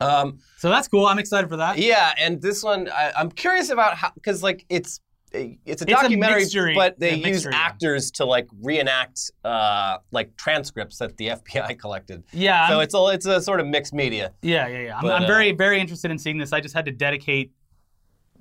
Um, 0.00 0.38
so 0.58 0.68
that's 0.68 0.88
cool. 0.88 1.06
I'm 1.06 1.18
excited 1.18 1.48
for 1.48 1.56
that. 1.56 1.78
yeah, 1.78 2.12
and 2.18 2.40
this 2.42 2.62
one, 2.62 2.88
I, 2.90 3.12
I'm 3.16 3.30
curious 3.30 3.70
about 3.70 3.96
how, 3.96 4.10
because 4.14 4.42
like 4.42 4.64
it's 4.68 5.00
it's 5.34 5.44
a 5.44 5.58
It's 5.66 5.82
a 5.82 5.86
documentary, 5.86 6.40
mixture- 6.40 6.72
but 6.74 6.98
they 6.98 7.14
use 7.14 7.46
actors 7.46 8.10
to 8.12 8.24
like 8.24 8.46
reenact 8.60 9.30
uh, 9.44 9.98
like 10.10 10.36
transcripts 10.36 10.98
that 10.98 11.16
the 11.16 11.28
FBI 11.36 11.78
collected. 11.78 12.22
Yeah, 12.32 12.68
So 12.68 12.74
I'm- 12.74 12.82
it's 12.82 12.94
a 12.94 13.06
it's 13.08 13.26
a 13.26 13.40
sort 13.40 13.60
of 13.60 13.66
mixed 13.66 13.92
media. 13.94 14.32
yeah, 14.42 14.66
yeah, 14.68 14.78
yeah. 14.80 14.98
I'm, 14.98 15.06
I'm 15.06 15.22
uh, 15.24 15.26
very, 15.26 15.52
very 15.52 15.80
interested 15.80 16.10
in 16.10 16.18
seeing 16.18 16.38
this. 16.38 16.52
I 16.52 16.60
just 16.60 16.74
had 16.74 16.84
to 16.86 16.92
dedicate 16.92 17.52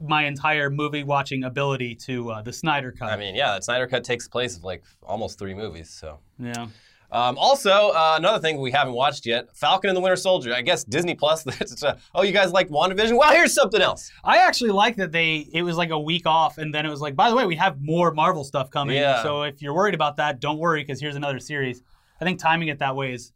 my 0.03 0.25
entire 0.25 0.69
movie 0.69 1.03
watching 1.03 1.43
ability 1.43 1.93
to 1.93 2.31
uh, 2.31 2.41
the 2.41 2.51
Snyder 2.51 2.91
Cut. 2.91 3.11
I 3.11 3.17
mean, 3.17 3.35
yeah, 3.35 3.55
the 3.57 3.61
Snyder 3.61 3.85
Cut 3.87 4.03
takes 4.03 4.27
place 4.27 4.57
of 4.57 4.63
like 4.63 4.83
almost 5.03 5.37
three 5.37 5.53
movies. 5.53 5.89
So. 5.89 6.19
yeah. 6.39 6.67
Um, 7.11 7.37
also, 7.37 7.89
uh, 7.89 8.15
another 8.17 8.39
thing 8.39 8.59
we 8.59 8.71
haven't 8.71 8.93
watched 8.93 9.25
yet: 9.25 9.55
Falcon 9.55 9.89
and 9.89 9.97
the 9.97 10.01
Winter 10.01 10.15
Soldier. 10.15 10.53
I 10.53 10.61
guess 10.61 10.83
Disney 10.83 11.15
Plus. 11.15 11.45
it's, 11.61 11.83
uh, 11.83 11.97
oh, 12.15 12.23
you 12.23 12.31
guys 12.31 12.51
like 12.51 12.69
WandaVision? 12.69 13.17
Well, 13.17 13.31
here's 13.31 13.53
something 13.53 13.81
else. 13.81 14.11
I 14.23 14.37
actually 14.37 14.71
like 14.71 14.95
that 14.95 15.11
they. 15.11 15.49
It 15.53 15.63
was 15.63 15.75
like 15.75 15.89
a 15.89 15.99
week 15.99 16.25
off, 16.25 16.57
and 16.57 16.73
then 16.73 16.85
it 16.85 16.89
was 16.89 17.01
like, 17.01 17.15
by 17.15 17.29
the 17.29 17.35
way, 17.35 17.45
we 17.45 17.55
have 17.57 17.81
more 17.81 18.13
Marvel 18.13 18.43
stuff 18.43 18.69
coming. 18.69 18.95
Yeah. 18.95 19.23
So 19.23 19.43
if 19.43 19.61
you're 19.61 19.73
worried 19.73 19.95
about 19.95 20.17
that, 20.17 20.39
don't 20.39 20.57
worry, 20.57 20.83
because 20.83 21.01
here's 21.01 21.15
another 21.15 21.39
series. 21.39 21.83
I 22.21 22.25
think 22.25 22.39
timing 22.39 22.69
it 22.69 22.79
that 22.79 22.95
way 22.95 23.13
is 23.13 23.33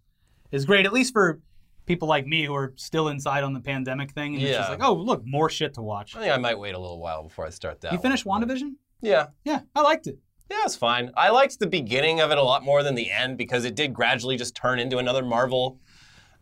is 0.52 0.66
great, 0.66 0.86
at 0.86 0.94
least 0.94 1.12
for 1.12 1.42
people 1.86 2.08
like 2.08 2.26
me 2.26 2.46
who 2.46 2.56
are 2.56 2.74
still 2.78 3.10
inside 3.10 3.44
on 3.44 3.54
the 3.54 3.60
pandemic 3.60 4.12
thing. 4.12 4.36
And 4.36 4.44
it's 4.44 4.58
just 4.58 4.70
like, 4.70 4.84
oh, 4.84 4.94
look, 4.94 5.26
more 5.26 5.50
shit 5.50 5.74
to 5.76 5.82
watch. 5.82 6.16
I 6.16 6.20
think 6.20 6.34
I 6.34 6.38
might 6.38 6.58
wait 6.58 6.76
a 6.76 6.80
little 6.80 7.00
while 7.00 7.24
before 7.24 7.46
I 7.46 7.50
start 7.50 7.82
that. 7.82 7.92
You 7.92 8.00
finished. 8.00 8.26
WandaVision? 8.26 8.76
Yeah. 9.02 9.28
Yeah, 9.44 9.62
I 9.76 9.82
liked 9.82 10.08
it. 10.08 10.18
Yeah, 10.50 10.58
it's 10.64 10.76
fine. 10.76 11.12
I 11.18 11.30
liked 11.30 11.60
the 11.60 11.68
beginning 11.68 12.20
of 12.22 12.32
it 12.32 12.38
a 12.38 12.44
lot 12.44 12.64
more 12.64 12.84
than 12.84 12.96
the 12.96 13.10
end 13.12 13.38
because 13.38 13.66
it 13.66 13.76
did 13.76 13.94
gradually 13.94 14.38
just 14.38 14.56
turn 14.56 14.80
into 14.80 14.98
another 15.00 15.24
Marvel 15.24 15.80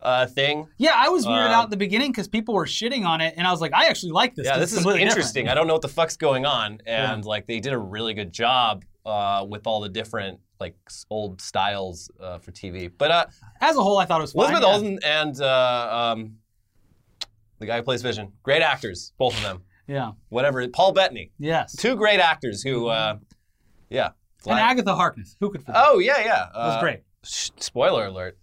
uh, 0.02 0.26
thing. 0.26 0.68
Yeah, 0.76 0.92
I 0.94 1.08
was 1.08 1.24
weirded 1.24 1.46
Um, 1.46 1.52
out 1.52 1.64
at 1.64 1.70
the 1.70 1.76
beginning 1.78 2.10
because 2.10 2.28
people 2.28 2.52
were 2.54 2.66
shitting 2.66 3.06
on 3.06 3.20
it, 3.22 3.32
and 3.38 3.46
I 3.46 3.50
was 3.50 3.62
like, 3.62 3.72
I 3.72 3.86
actually 3.86 4.12
like 4.12 4.34
this. 4.34 4.44
Yeah, 4.46 4.58
this 4.58 4.72
is 4.74 4.84
interesting. 4.86 5.48
I 5.48 5.54
don't 5.54 5.66
know 5.66 5.72
what 5.72 5.82
the 5.82 5.88
fuck's 5.88 6.16
going 6.18 6.44
on, 6.44 6.80
and 6.86 7.24
like 7.24 7.46
they 7.46 7.60
did 7.60 7.72
a 7.72 7.78
really 7.78 8.12
good 8.12 8.30
job 8.32 8.84
uh, 9.06 9.46
with 9.48 9.66
all 9.66 9.80
the 9.80 9.88
different 9.88 10.38
like 10.60 10.76
old 11.10 11.40
styles 11.40 12.10
uh, 12.20 12.38
for 12.38 12.52
TV. 12.52 12.90
But 12.96 13.10
uh, 13.10 13.26
As 13.60 13.76
a 13.76 13.82
whole, 13.82 13.98
I 13.98 14.04
thought 14.04 14.20
it 14.20 14.22
was 14.22 14.32
fine. 14.32 14.50
Elizabeth 14.50 14.62
yeah. 14.68 14.74
Olsen 14.74 14.98
and 15.04 15.40
uh, 15.40 16.12
um, 16.14 16.36
the 17.58 17.66
guy 17.66 17.78
who 17.78 17.82
plays 17.82 18.02
Vision, 18.02 18.32
great 18.42 18.62
actors, 18.62 19.12
both 19.18 19.34
of 19.36 19.42
them. 19.42 19.62
Yeah. 19.86 20.12
Whatever, 20.28 20.66
Paul 20.68 20.92
Bettany, 20.92 21.32
Yes. 21.38 21.74
two 21.76 21.96
great 21.96 22.20
actors 22.20 22.62
who, 22.62 22.86
uh, 22.88 23.16
yeah. 23.94 24.10
And 24.46 24.58
Agatha 24.58 24.94
Harkness. 24.94 25.36
Who 25.40 25.50
could 25.50 25.62
forget? 25.62 25.82
oh 25.86 25.98
yeah, 25.98 26.18
yeah. 26.18 26.48
it 26.48 26.54
was 26.54 26.76
Uh, 26.76 26.80
great. 26.80 27.00
sh- 27.22 27.50
spoiler 27.58 28.06
alert. 28.06 28.36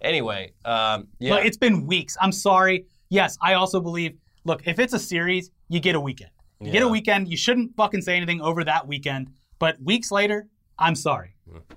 Anyway, 0.00 0.52
um, 0.64 1.08
yeah. 1.18 1.34
Look, 1.34 1.44
it's 1.44 1.56
been 1.58 1.86
weeks. 1.86 2.16
I'm 2.20 2.32
sorry. 2.32 2.86
Yes, 3.10 3.36
I 3.42 3.54
also 3.54 3.80
believe. 3.80 4.16
Look, 4.44 4.66
if 4.66 4.78
it's 4.78 4.94
a 4.94 4.98
series, 4.98 5.50
you 5.68 5.78
get 5.80 5.94
a 5.94 6.00
weekend. 6.00 6.30
You 6.60 6.70
get 6.72 6.82
a 6.82 6.88
weekend. 6.88 7.28
You 7.28 7.36
shouldn't 7.36 7.76
fucking 7.76 8.00
say 8.02 8.16
anything 8.16 8.40
over 8.40 8.64
that 8.64 8.86
weekend. 8.86 9.28
But 9.58 9.80
weeks 9.82 10.10
later, 10.10 10.46
I'm 10.78 10.94
sorry. 10.94 11.34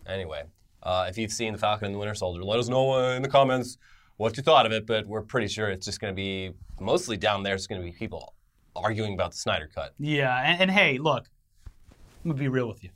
Anyway, 0.07 0.43
uh, 0.83 1.07
if 1.09 1.17
you've 1.17 1.31
seen 1.31 1.53
The 1.53 1.59
Falcon 1.59 1.88
and 1.88 1.95
the 1.95 1.99
Winter 1.99 2.15
Soldier, 2.15 2.43
let 2.43 2.59
us 2.59 2.67
know 2.69 2.97
in 3.09 3.21
the 3.23 3.27
comments 3.29 3.77
what 4.17 4.38
you 4.38 4.43
thought 4.43 4.65
of 4.65 4.71
it. 4.71 4.85
But 4.88 5.05
we're 5.07 5.21
pretty 5.23 5.47
sure 5.47 5.69
it's 5.69 5.85
just 5.85 5.99
going 5.99 6.11
to 6.13 6.15
be 6.15 6.51
mostly 6.79 7.17
down 7.17 7.43
there. 7.43 7.55
It's 7.55 7.67
going 7.67 7.81
to 7.81 7.85
be 7.85 7.91
people 7.91 8.33
arguing 8.75 9.13
about 9.15 9.31
the 9.31 9.38
Snyder 9.38 9.69
Cut. 9.73 9.93
Yeah, 9.99 10.35
and, 10.43 10.61
and 10.61 10.71
hey, 10.71 10.97
look, 10.97 11.25
I'm 12.23 12.31
gonna 12.31 12.39
be 12.39 12.47
real 12.47 12.67
with 12.67 12.83
you. 12.83 12.89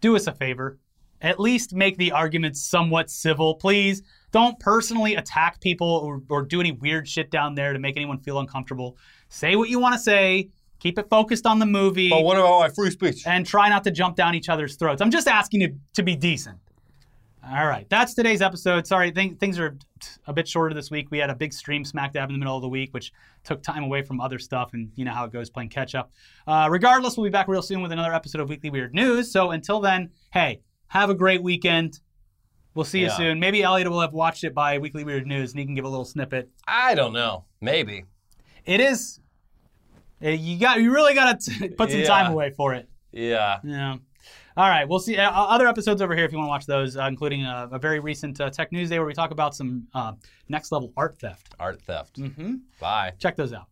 Do 0.00 0.16
us 0.16 0.26
a 0.26 0.32
favor. 0.32 0.78
At 1.22 1.40
least 1.40 1.74
make 1.74 1.96
the 1.96 2.12
arguments 2.12 2.62
somewhat 2.62 3.10
civil, 3.10 3.54
please. 3.54 4.02
Don't 4.32 4.58
personally 4.60 5.14
attack 5.14 5.60
people 5.60 5.88
or, 5.88 6.22
or 6.28 6.42
do 6.42 6.60
any 6.60 6.72
weird 6.72 7.08
shit 7.08 7.30
down 7.30 7.54
there 7.54 7.72
to 7.72 7.78
make 7.78 7.96
anyone 7.96 8.18
feel 8.18 8.38
uncomfortable. 8.38 8.98
Say 9.28 9.56
what 9.56 9.70
you 9.70 9.78
want 9.78 9.94
to 9.94 9.98
say. 9.98 10.50
Keep 10.78 10.98
it 10.98 11.08
focused 11.08 11.46
on 11.46 11.58
the 11.58 11.66
movie. 11.66 12.10
But 12.10 12.22
what 12.22 12.36
about 12.36 12.60
my 12.60 12.68
free 12.68 12.90
speech? 12.90 13.26
and 13.26 13.46
try 13.46 13.70
not 13.70 13.82
to 13.84 13.90
jump 13.90 14.14
down 14.14 14.34
each 14.34 14.50
other's 14.50 14.76
throats. 14.76 15.00
I'm 15.00 15.10
just 15.10 15.26
asking 15.26 15.62
you 15.62 15.78
to 15.94 16.02
be 16.02 16.14
decent. 16.14 16.58
All 17.48 17.66
right, 17.66 17.86
that's 17.88 18.12
today's 18.14 18.42
episode. 18.42 18.88
Sorry, 18.88 19.12
th- 19.12 19.38
things 19.38 19.56
are 19.60 19.76
a 20.26 20.32
bit 20.32 20.48
shorter 20.48 20.74
this 20.74 20.90
week. 20.90 21.12
We 21.12 21.18
had 21.18 21.30
a 21.30 21.34
big 21.34 21.52
stream 21.52 21.84
smack 21.84 22.12
dab 22.12 22.28
in 22.28 22.34
the 22.34 22.38
middle 22.40 22.56
of 22.56 22.62
the 22.62 22.68
week, 22.68 22.92
which 22.92 23.12
took 23.44 23.62
time 23.62 23.84
away 23.84 24.02
from 24.02 24.20
other 24.20 24.40
stuff, 24.40 24.72
and 24.72 24.90
you 24.96 25.04
know 25.04 25.12
how 25.12 25.24
it 25.26 25.32
goes 25.32 25.48
playing 25.48 25.68
catch 25.68 25.94
up. 25.94 26.10
Uh, 26.48 26.66
regardless, 26.68 27.16
we'll 27.16 27.22
be 27.24 27.30
back 27.30 27.46
real 27.46 27.62
soon 27.62 27.82
with 27.82 27.92
another 27.92 28.12
episode 28.12 28.40
of 28.40 28.48
Weekly 28.48 28.70
Weird 28.70 28.94
News. 28.94 29.30
So 29.30 29.52
until 29.52 29.78
then, 29.80 30.10
hey, 30.32 30.60
have 30.88 31.08
a 31.08 31.14
great 31.14 31.40
weekend. 31.40 32.00
We'll 32.74 32.84
see 32.84 32.98
you 33.00 33.06
Yeah. 33.06 33.16
soon. 33.16 33.38
Maybe 33.38 33.62
Elliot 33.62 33.88
will 33.88 34.00
have 34.00 34.12
watched 34.12 34.42
it 34.42 34.52
by 34.52 34.78
Weekly 34.78 35.04
Weird 35.04 35.26
News, 35.28 35.52
and 35.52 35.60
he 35.60 35.66
can 35.66 35.76
give 35.76 35.84
a 35.84 35.88
little 35.88 36.04
snippet. 36.04 36.50
I 36.66 36.96
don't 36.96 37.12
know. 37.12 37.44
Maybe. 37.60 38.06
It 38.64 38.80
is. 38.80 39.20
eh, 40.20 40.30
You 40.32 40.58
got. 40.58 40.80
You 40.80 40.92
really 40.92 41.14
got 41.14 41.40
to 41.42 41.68
put 41.78 41.92
some 41.92 42.00
Yeah. 42.00 42.06
time 42.06 42.32
away 42.32 42.50
for 42.50 42.74
it. 42.74 42.88
Yeah. 43.12 43.58
Yeah. 43.62 43.96
All 44.56 44.70
right. 44.70 44.88
We'll 44.88 45.00
see 45.00 45.18
uh, 45.18 45.30
other 45.30 45.68
episodes 45.68 46.00
over 46.00 46.14
here 46.14 46.24
if 46.24 46.32
you 46.32 46.38
want 46.38 46.48
to 46.48 46.50
watch 46.50 46.66
those, 46.66 46.96
uh, 46.96 47.04
including 47.04 47.44
a, 47.44 47.68
a 47.72 47.78
very 47.78 48.00
recent 48.00 48.40
uh, 48.40 48.48
Tech 48.48 48.72
News 48.72 48.88
Day 48.88 48.98
where 48.98 49.06
we 49.06 49.12
talk 49.12 49.30
about 49.30 49.54
some 49.54 49.86
uh, 49.92 50.12
next 50.48 50.72
level 50.72 50.92
art 50.96 51.18
theft. 51.18 51.54
Art 51.60 51.82
theft. 51.82 52.18
Mm-hmm. 52.18 52.56
Bye. 52.80 53.12
Check 53.18 53.36
those 53.36 53.52
out. 53.52 53.66